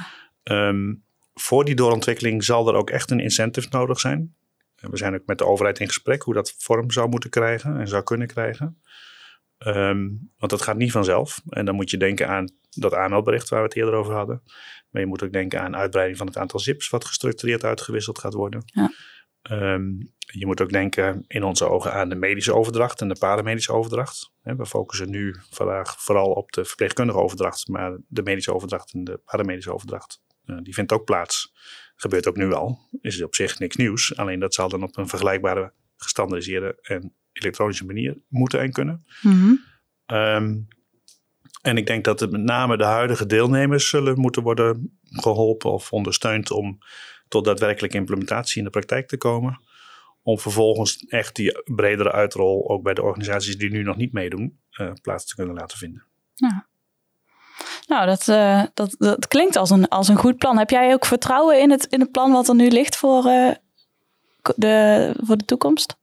Um, 0.42 1.04
voor 1.34 1.64
die 1.64 1.74
doorontwikkeling 1.74 2.44
zal 2.44 2.68
er 2.68 2.74
ook 2.74 2.90
echt 2.90 3.10
een 3.10 3.20
incentive 3.20 3.68
nodig 3.70 4.00
zijn. 4.00 4.34
We 4.76 4.96
zijn 4.96 5.14
ook 5.14 5.26
met 5.26 5.38
de 5.38 5.46
overheid 5.46 5.78
in 5.78 5.86
gesprek 5.86 6.22
hoe 6.22 6.34
dat 6.34 6.54
vorm 6.58 6.90
zou 6.90 7.08
moeten 7.08 7.30
krijgen 7.30 7.80
en 7.80 7.88
zou 7.88 8.02
kunnen 8.02 8.26
krijgen. 8.26 8.82
Um, 9.58 10.32
want 10.36 10.50
dat 10.50 10.62
gaat 10.62 10.76
niet 10.76 10.92
vanzelf. 10.92 11.40
En 11.48 11.64
dan 11.64 11.74
moet 11.74 11.90
je 11.90 11.96
denken 11.96 12.28
aan 12.28 12.48
dat 12.70 12.94
aanmeldbericht 12.94 13.48
waar 13.48 13.60
we 13.60 13.66
het 13.66 13.76
eerder 13.76 13.94
over 13.94 14.14
hadden. 14.14 14.42
Maar 14.90 15.02
je 15.02 15.08
moet 15.08 15.22
ook 15.22 15.32
denken 15.32 15.60
aan 15.60 15.76
uitbreiding 15.76 16.18
van 16.18 16.26
het 16.26 16.36
aantal 16.36 16.60
zips 16.60 16.88
wat 16.88 17.04
gestructureerd 17.04 17.64
uitgewisseld 17.64 18.18
gaat 18.18 18.34
worden. 18.34 18.62
Ja. 18.64 18.90
Um, 19.50 20.14
je 20.18 20.46
moet 20.46 20.60
ook 20.60 20.72
denken 20.72 21.24
in 21.26 21.42
onze 21.42 21.68
ogen 21.68 21.92
aan 21.92 22.08
de 22.08 22.14
medische 22.14 22.54
overdracht 22.54 23.00
en 23.00 23.08
de 23.08 23.16
paramedische 23.18 23.72
overdracht. 23.72 24.32
We 24.42 24.66
focussen 24.66 25.10
nu 25.10 25.36
vandaag 25.50 26.02
vooral 26.02 26.32
op 26.32 26.52
de 26.52 26.64
verpleegkundige 26.64 27.18
overdracht, 27.18 27.68
maar 27.68 27.98
de 28.08 28.22
medische 28.22 28.54
overdracht 28.54 28.92
en 28.92 29.04
de 29.04 29.20
paramedische 29.24 29.72
overdracht, 29.72 30.20
uh, 30.44 30.58
die 30.62 30.74
vindt 30.74 30.92
ook 30.92 31.04
plaats. 31.04 31.54
Gebeurt 31.96 32.28
ook 32.28 32.36
nu 32.36 32.52
al. 32.52 32.78
Is 33.00 33.22
op 33.22 33.34
zich 33.34 33.58
niks 33.58 33.76
nieuws, 33.76 34.16
alleen 34.16 34.40
dat 34.40 34.54
zal 34.54 34.68
dan 34.68 34.82
op 34.82 34.96
een 34.96 35.08
vergelijkbare, 35.08 35.72
gestandardiseerde 35.96 36.78
en 36.82 37.14
elektronische 37.38 37.84
manier 37.84 38.16
moeten 38.28 38.60
en 38.60 38.72
kunnen. 38.72 39.06
Mm 39.22 39.32
-hmm. 39.32 39.64
um, 40.18 40.68
en 41.66 41.76
ik 41.76 41.86
denk 41.86 42.04
dat 42.04 42.20
het 42.20 42.30
met 42.30 42.42
name 42.42 42.76
de 42.76 42.84
huidige 42.84 43.26
deelnemers 43.26 43.88
zullen 43.88 44.20
moeten 44.20 44.42
worden 44.42 44.98
geholpen 45.02 45.72
of 45.72 45.92
ondersteund 45.92 46.50
om 46.50 46.78
tot 47.28 47.44
daadwerkelijke 47.44 47.96
implementatie 47.96 48.58
in 48.58 48.64
de 48.64 48.70
praktijk 48.70 49.08
te 49.08 49.16
komen. 49.16 49.60
Om 50.22 50.38
vervolgens 50.38 51.06
echt 51.08 51.36
die 51.36 51.62
bredere 51.64 52.12
uitrol 52.12 52.70
ook 52.70 52.82
bij 52.82 52.94
de 52.94 53.02
organisaties 53.02 53.58
die 53.58 53.70
nu 53.70 53.82
nog 53.82 53.96
niet 53.96 54.12
meedoen 54.12 54.58
uh, 54.80 54.92
plaats 55.02 55.26
te 55.26 55.34
kunnen 55.34 55.54
laten 55.54 55.78
vinden. 55.78 56.04
Ja. 56.34 56.66
Nou, 57.86 58.06
dat, 58.06 58.26
uh, 58.28 58.62
dat, 58.74 58.94
dat 58.98 59.28
klinkt 59.28 59.56
als 59.56 59.70
een, 59.70 59.88
als 59.88 60.08
een 60.08 60.16
goed 60.16 60.36
plan. 60.36 60.58
Heb 60.58 60.70
jij 60.70 60.92
ook 60.92 61.06
vertrouwen 61.06 61.60
in 61.60 61.70
het, 61.70 61.84
in 61.84 62.00
het 62.00 62.10
plan 62.10 62.32
wat 62.32 62.48
er 62.48 62.54
nu 62.54 62.68
ligt 62.68 62.96
voor, 62.96 63.26
uh, 63.26 63.50
de, 64.56 65.14
voor 65.20 65.36
de 65.36 65.44
toekomst? 65.44 65.96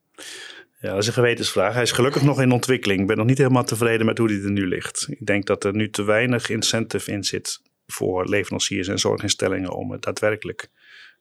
Ja, 0.84 0.90
dat 0.90 1.02
is 1.02 1.08
een 1.08 1.14
gewetensvraag. 1.14 1.74
Hij 1.74 1.82
is 1.82 1.92
gelukkig 1.92 2.22
nog 2.22 2.42
in 2.42 2.52
ontwikkeling. 2.52 3.02
Ik 3.02 3.08
ben 3.08 3.18
nog 3.18 3.26
niet 3.26 3.38
helemaal 3.38 3.64
tevreden 3.64 4.06
met 4.06 4.18
hoe 4.18 4.28
die 4.28 4.44
er 4.44 4.52
nu 4.52 4.68
ligt. 4.68 5.08
Ik 5.10 5.26
denk 5.26 5.46
dat 5.46 5.64
er 5.64 5.76
nu 5.76 5.90
te 5.90 6.04
weinig 6.04 6.50
incentive 6.50 7.12
in 7.12 7.24
zit 7.24 7.62
voor 7.86 8.28
leveranciers 8.28 8.88
en 8.88 9.00
zorginstellingen 9.00 9.72
om 9.72 9.92
het 9.92 10.02
daadwerkelijk 10.02 10.68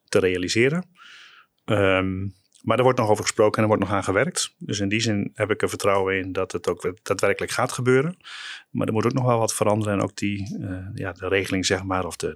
te 0.09 0.19
realiseren. 0.19 0.85
Um, 1.65 2.35
maar 2.63 2.77
er 2.77 2.83
wordt 2.83 2.99
nog 2.99 3.09
over 3.09 3.23
gesproken 3.23 3.57
en 3.57 3.63
er 3.63 3.69
wordt 3.69 3.83
nog 3.83 3.93
aan 3.93 4.05
gewerkt. 4.05 4.55
Dus 4.59 4.81
in 4.81 4.89
die 4.89 5.01
zin 5.01 5.31
heb 5.35 5.51
ik 5.51 5.63
er 5.63 5.69
vertrouwen 5.69 6.19
in 6.19 6.33
dat 6.33 6.53
het 6.53 6.69
ook 6.69 6.95
daadwerkelijk 7.03 7.53
gaat 7.53 7.73
gebeuren. 7.73 8.17
Maar 8.71 8.87
er 8.87 8.93
moet 8.93 9.07
ook 9.07 9.13
nog 9.13 9.25
wel 9.25 9.39
wat 9.39 9.55
veranderen. 9.55 9.95
En 9.95 10.03
ook 10.03 10.17
die, 10.17 10.59
uh, 10.61 10.87
ja, 10.95 11.13
de 11.13 11.29
regeling, 11.29 11.67
zeg 11.67 11.83
maar, 11.83 12.07
of 12.07 12.17
de, 12.17 12.35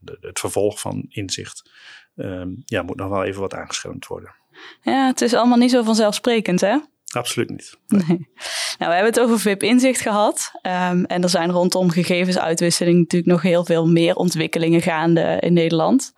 de, 0.00 0.16
het 0.20 0.38
vervolg 0.38 0.80
van 0.80 1.06
inzicht, 1.08 1.70
um, 2.14 2.62
ja, 2.64 2.82
moet 2.82 2.96
nog 2.96 3.08
wel 3.08 3.24
even 3.24 3.40
wat 3.40 3.54
aangeschermd 3.54 4.06
worden. 4.06 4.34
Ja, 4.82 5.06
het 5.06 5.20
is 5.20 5.34
allemaal 5.34 5.58
niet 5.58 5.70
zo 5.70 5.82
vanzelfsprekend, 5.82 6.60
hè? 6.60 6.76
Absoluut 7.12 7.50
niet. 7.50 7.76
Nee. 7.86 8.28
Nou, 8.78 8.90
we 8.90 8.94
hebben 8.96 9.12
het 9.12 9.20
over 9.20 9.40
VIP-inzicht 9.40 10.00
gehad. 10.00 10.50
Um, 10.62 11.04
en 11.04 11.22
er 11.22 11.28
zijn 11.28 11.50
rondom 11.50 11.90
gegevensuitwisseling 11.90 12.98
natuurlijk 12.98 13.32
nog 13.32 13.42
heel 13.42 13.64
veel 13.64 13.86
meer 13.86 14.14
ontwikkelingen 14.14 14.82
gaande 14.82 15.36
in 15.40 15.52
Nederland. 15.52 16.12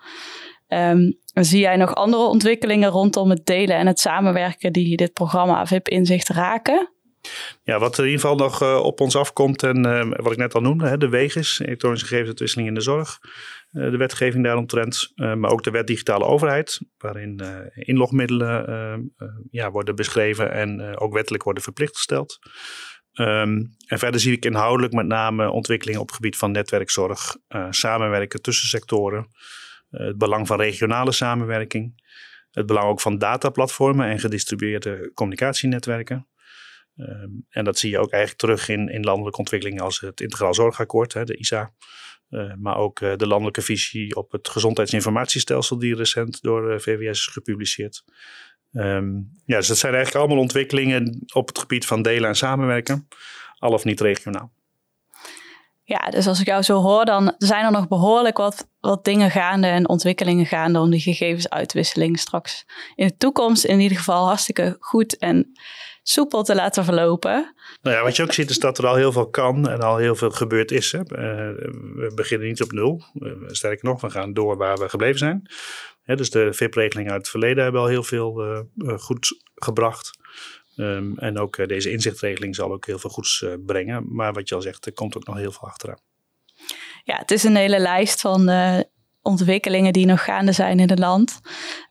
Um, 0.68 1.18
zie 1.33 1.61
jij 1.61 1.77
nog 1.77 1.94
andere 1.94 2.22
ontwikkelingen 2.22 2.90
rondom 2.90 3.31
het 3.31 3.46
delen 3.46 3.77
en 3.77 3.87
het 3.87 4.01
samenwerken 4.01 4.72
die 4.72 4.96
dit 4.96 5.12
programma 5.12 5.66
VIP-inzicht 5.66 6.29
raken? 6.29 6.90
Ja, 7.62 7.79
wat 7.79 7.99
in 7.99 8.05
ieder 8.05 8.20
geval 8.20 8.37
nog 8.37 8.62
uh, 8.62 8.81
op 8.83 9.01
ons 9.01 9.16
afkomt 9.16 9.62
en 9.62 9.87
uh, 9.87 10.12
wat 10.16 10.33
ik 10.33 10.38
net 10.38 10.55
al 10.55 10.61
noemde, 10.61 10.88
hè, 10.88 10.99
de 10.99 11.09
WEGIS, 11.09 11.61
elektronische 11.61 12.07
gegevensuitwisseling 12.07 12.68
in 12.68 12.75
de 12.75 12.81
zorg. 12.81 13.18
Uh, 13.77 13.91
de 13.91 13.97
wetgeving 13.97 14.45
daaromtrent, 14.45 15.12
maar 15.15 15.51
ook 15.51 15.62
de 15.62 15.71
wet 15.71 15.87
digitale 15.87 16.25
overheid, 16.25 16.81
waarin 16.99 17.43
inlogmiddelen 17.75 19.12
ja, 19.51 19.71
worden 19.71 19.95
beschreven 19.95 20.53
en 20.53 20.97
ook 20.99 21.12
wettelijk 21.12 21.43
worden 21.43 21.62
verplicht 21.62 21.97
gesteld. 21.97 22.39
Um, 23.12 23.75
en 23.87 23.99
verder 23.99 24.21
zie 24.21 24.33
ik 24.33 24.45
inhoudelijk 24.45 24.93
met 24.93 25.07
name 25.07 25.51
ontwikkelingen 25.51 26.01
op 26.01 26.07
het 26.07 26.17
gebied 26.17 26.37
van 26.37 26.51
netwerkzorg, 26.51 27.37
samenwerken 27.71 28.43
tussen 28.43 28.69
sectoren, 28.69 29.29
het 29.91 30.19
belang 30.19 30.47
van 30.47 30.61
regionale 30.61 31.12
samenwerking, 31.12 32.03
het 32.51 32.67
belang 32.67 32.87
ook 32.87 33.01
van 33.01 33.19
dataplatformen 33.19 34.09
en 34.09 34.19
gedistribueerde 34.19 35.11
communicatienetwerken. 35.15 36.29
Um, 36.97 37.47
en 37.49 37.65
dat 37.65 37.79
zie 37.79 37.91
je 37.91 37.99
ook 37.99 38.11
eigenlijk 38.11 38.41
terug 38.41 38.69
in, 38.69 38.89
in 38.89 39.05
landelijke 39.05 39.39
ontwikkelingen 39.39 39.83
als 39.83 40.01
het 40.01 40.21
Integraal 40.21 40.55
Zorgakkoord, 40.55 41.12
hè, 41.12 41.25
de 41.25 41.37
ISA. 41.37 41.73
Uh, 42.31 42.53
maar 42.59 42.77
ook 42.77 43.01
uh, 43.01 43.17
de 43.17 43.27
landelijke 43.27 43.62
visie 43.62 44.17
op 44.17 44.33
het 44.33 44.49
gezondheidsinformatiestelsel 44.49 45.79
die 45.79 45.95
recent 45.95 46.43
door 46.43 46.73
uh, 46.73 46.79
VWS 46.79 47.19
is 47.19 47.27
gepubliceerd. 47.27 48.05
Um, 48.73 49.31
ja, 49.45 49.57
dus 49.57 49.67
dat 49.67 49.79
zijn 49.79 49.95
eigenlijk 49.95 50.25
allemaal 50.25 50.43
ontwikkelingen 50.43 51.25
op 51.33 51.49
het 51.49 51.59
gebied 51.59 51.87
van 51.87 52.03
delen 52.03 52.29
en 52.29 52.37
samenwerken, 52.37 53.09
al 53.59 53.73
of 53.73 53.85
niet 53.85 54.01
regionaal. 54.01 54.53
Ja, 55.88 56.11
dus 56.11 56.27
als 56.27 56.40
ik 56.40 56.46
jou 56.46 56.62
zo 56.62 56.81
hoor, 56.81 57.05
dan 57.05 57.35
zijn 57.38 57.64
er 57.64 57.70
nog 57.70 57.88
behoorlijk 57.88 58.37
wat, 58.37 58.68
wat 58.81 59.05
dingen 59.05 59.31
gaande 59.31 59.66
en 59.66 59.88
ontwikkelingen 59.88 60.46
gaande 60.46 60.79
om 60.79 60.90
die 60.90 61.01
gegevensuitwisseling 61.01 62.18
straks 62.18 62.66
in 62.94 63.07
de 63.07 63.16
toekomst 63.16 63.64
in 63.64 63.81
ieder 63.81 63.99
geval 63.99 64.27
hartstikke 64.27 64.77
goed 64.81 65.18
en 65.18 65.53
soepel 66.03 66.42
te 66.42 66.55
laten 66.55 66.85
verlopen. 66.85 67.55
Nou 67.83 67.96
ja, 67.96 68.03
wat 68.03 68.16
je 68.16 68.22
ook 68.22 68.33
ziet 68.33 68.51
is 68.51 68.59
dat 68.59 68.79
er 68.79 68.87
al 68.87 68.94
heel 68.94 69.12
veel 69.12 69.29
kan 69.29 69.68
en 69.68 69.81
al 69.81 69.96
heel 69.96 70.14
veel 70.14 70.31
gebeurd 70.31 70.70
is. 70.70 70.92
Hè. 70.92 70.99
Uh, 70.99 71.07
we 71.94 72.12
beginnen 72.14 72.49
niet 72.49 72.62
op 72.62 72.72
nul. 72.72 73.03
Uh, 73.14 73.33
sterker 73.46 73.85
nog, 73.85 74.01
we 74.01 74.11
gaan 74.11 74.33
door 74.33 74.57
waar 74.57 74.77
we 74.77 74.88
gebleven 74.88 75.18
zijn. 75.18 75.51
dus 76.05 76.31
de 76.31 76.53
VIP-regelingen 76.53 77.12
uit 77.12 77.20
het 77.20 77.31
verleden 77.31 77.62
hebben 77.62 77.81
al 77.81 77.87
heel 77.87 78.03
veel 78.03 78.64
goed 78.96 79.42
gebracht. 79.55 80.15
Ehm, 80.77 81.19
en 81.19 81.39
ook 81.39 81.69
deze 81.69 81.91
inzichtregeling 81.91 82.55
zal 82.55 82.73
ook 82.73 82.87
heel 82.87 82.99
veel 82.99 83.11
goeds 83.11 83.45
brengen. 83.67 84.15
Maar 84.15 84.33
wat 84.33 84.49
je 84.49 84.55
al 84.55 84.62
zegt, 84.62 84.87
er 84.87 84.93
komt 84.93 85.17
ook 85.17 85.27
nog 85.27 85.37
heel 85.37 85.53
veel 85.53 85.69
achteraan. 85.69 86.01
Ja, 87.05 87.17
het 87.17 87.31
is 87.31 87.45
een 87.45 87.57
hele 87.57 87.79
lijst 87.79 88.21
van 88.21 88.49
ontwikkelingen 89.27 89.93
die 89.93 90.07
nog 90.07 90.25
gaande 90.25 90.53
zijn 90.53 90.81
in 90.81 90.91
het 90.91 90.99
land. 90.99 91.41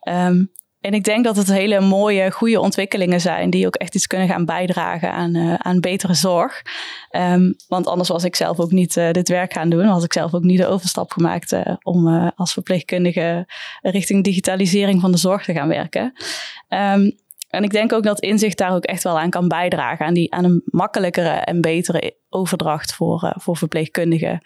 Um, 0.09 0.51
en 0.79 0.93
ik 0.93 1.03
denk 1.03 1.23
dat 1.23 1.35
het 1.35 1.47
hele 1.47 1.79
mooie, 1.79 2.31
goede 2.31 2.59
ontwikkelingen 2.59 3.21
zijn 3.21 3.49
die 3.49 3.65
ook 3.65 3.75
echt 3.75 3.95
iets 3.95 4.07
kunnen 4.07 4.27
gaan 4.27 4.45
bijdragen 4.45 5.11
aan, 5.11 5.35
uh, 5.35 5.53
aan 5.53 5.79
betere 5.79 6.13
zorg. 6.13 6.61
Um, 7.11 7.55
want 7.67 7.87
anders 7.87 8.09
was 8.09 8.23
ik 8.23 8.35
zelf 8.35 8.59
ook 8.59 8.71
niet 8.71 8.93
dit 8.93 9.29
werk 9.29 9.53
gaan 9.53 9.69
doen. 9.69 9.87
Was 9.87 10.03
ik 10.03 10.13
zelf 10.13 10.33
ook 10.33 10.43
niet 10.43 10.57
de 10.57 10.67
overstap 10.67 11.11
gemaakt 11.11 11.55
om 11.83 12.07
als 12.35 12.53
verpleegkundige 12.53 13.47
richting 13.81 14.23
digitalisering 14.23 15.01
van 15.01 15.11
de 15.11 15.17
zorg 15.17 15.43
te 15.43 15.53
gaan 15.53 15.67
werken. 15.67 16.13
En 17.55 17.63
ik 17.63 17.71
denk 17.71 17.93
ook 17.93 18.03
dat 18.03 18.19
inzicht 18.19 18.57
daar 18.57 18.73
ook 18.73 18.83
echt 18.83 19.03
wel 19.03 19.19
aan 19.19 19.29
kan 19.29 19.47
bijdragen. 19.47 20.05
Aan, 20.05 20.13
die, 20.13 20.33
aan 20.33 20.43
een 20.43 20.61
makkelijkere 20.65 21.29
en 21.29 21.61
betere 21.61 22.17
overdracht 22.29 22.93
voor, 22.93 23.33
voor 23.37 23.57
verpleegkundigen 23.57 24.41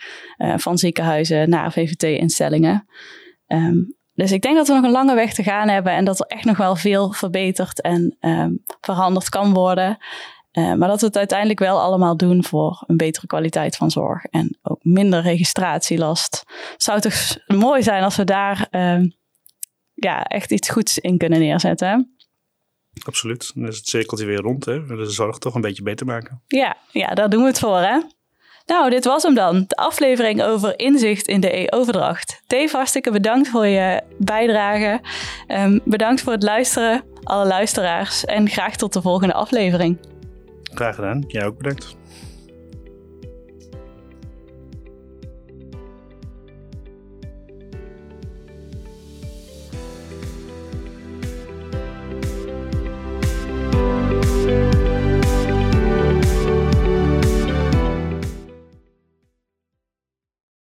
van 0.56 0.78
ziekenhuizen 0.78 1.50
naar 1.50 1.72
VVT-instellingen. 1.72 2.88
Um, 3.48 3.98
dus 4.20 4.32
ik 4.32 4.42
denk 4.42 4.56
dat 4.56 4.68
we 4.68 4.74
nog 4.74 4.84
een 4.84 4.92
lange 4.92 5.16
weg 5.16 5.34
te 5.34 5.44
gaan 5.44 5.70
hebben 5.70 5.94
en 5.94 6.06
dat 6.06 6.20
er 6.20 6.26
echt 6.26 6.46
nog 6.46 6.58
wel 6.58 6.76
veel 6.76 7.12
verbeterd 7.12 7.82
en 7.82 8.18
um, 8.20 8.64
veranderd 8.82 9.30
kan 9.30 9.54
worden. 9.54 9.98
Uh, 10.52 10.74
maar 10.74 10.88
dat 10.88 11.00
we 11.00 11.06
het 11.06 11.18
uiteindelijk 11.18 11.60
wel 11.60 11.82
allemaal 11.82 12.18
doen 12.18 12.44
voor 12.44 12.84
een 12.88 12.98
betere 12.98 13.28
kwaliteit 13.28 13.76
van 13.76 13.92
zorg 13.92 14.26
en 14.26 14.58
ook 14.62 14.84
minder 14.84 15.22
registratielast. 15.22 16.44
Het 16.72 16.84
zou 16.84 17.00
toch 17.00 17.38
mooi 17.48 17.84
zijn 17.84 18.04
als 18.04 18.16
we 18.16 18.24
daar 18.24 18.68
uh, 18.72 19.04
ja, 19.94 20.24
echt 20.24 20.52
iets 20.52 20.70
goeds 20.70 20.98
in 20.98 21.18
kunnen 21.18 21.40
neerzetten. 21.40 22.16
Absoluut. 23.06 23.52
Dan 23.56 23.68
is 23.68 23.78
het 23.78 23.88
cirkeltje 23.88 24.26
weer 24.26 24.42
rond. 24.42 24.66
Hè? 24.66 24.82
We 24.82 24.88
willen 24.88 25.06
de 25.06 25.12
zorg 25.12 25.38
toch 25.38 25.56
een 25.56 25.62
beetje 25.62 25.84
beter 25.84 26.06
maken. 26.06 26.42
Ja, 26.48 26.78
ja 26.92 27.08
daar 27.08 27.30
doen 27.30 27.42
we 27.42 27.48
het 27.48 27.60
voor. 27.60 27.78
Hè? 27.78 28.00
Nou, 28.66 28.90
dit 28.90 29.06
was 29.06 29.24
hem 29.24 29.34
dan. 29.34 29.66
De 29.68 29.76
aflevering 29.76 30.44
over 30.44 30.80
inzicht 30.80 31.28
in 31.28 31.42
de 31.42 31.58
e-overdracht. 31.58 32.42
Dave, 32.48 32.76
hartstikke 32.76 33.12
bedankt 33.12 33.48
voor 33.48 33.66
je 33.66 34.02
bijdrage. 34.18 35.02
Um, 35.48 35.82
bedankt 35.84 36.22
voor 36.22 36.34
het 36.34 36.44
luisteren, 36.44 37.04
alle 37.24 37.46
luisteraars. 37.46 38.26
En 38.26 38.50
graag 38.50 38.76
tot 38.76 38.94
de 38.94 39.02
volgende 39.02 39.34
aflevering. 39.34 39.98
Graag 40.74 40.96
gedaan. 40.96 41.24
Jij 41.28 41.46
ook 41.46 41.58
bedankt. 41.58 41.98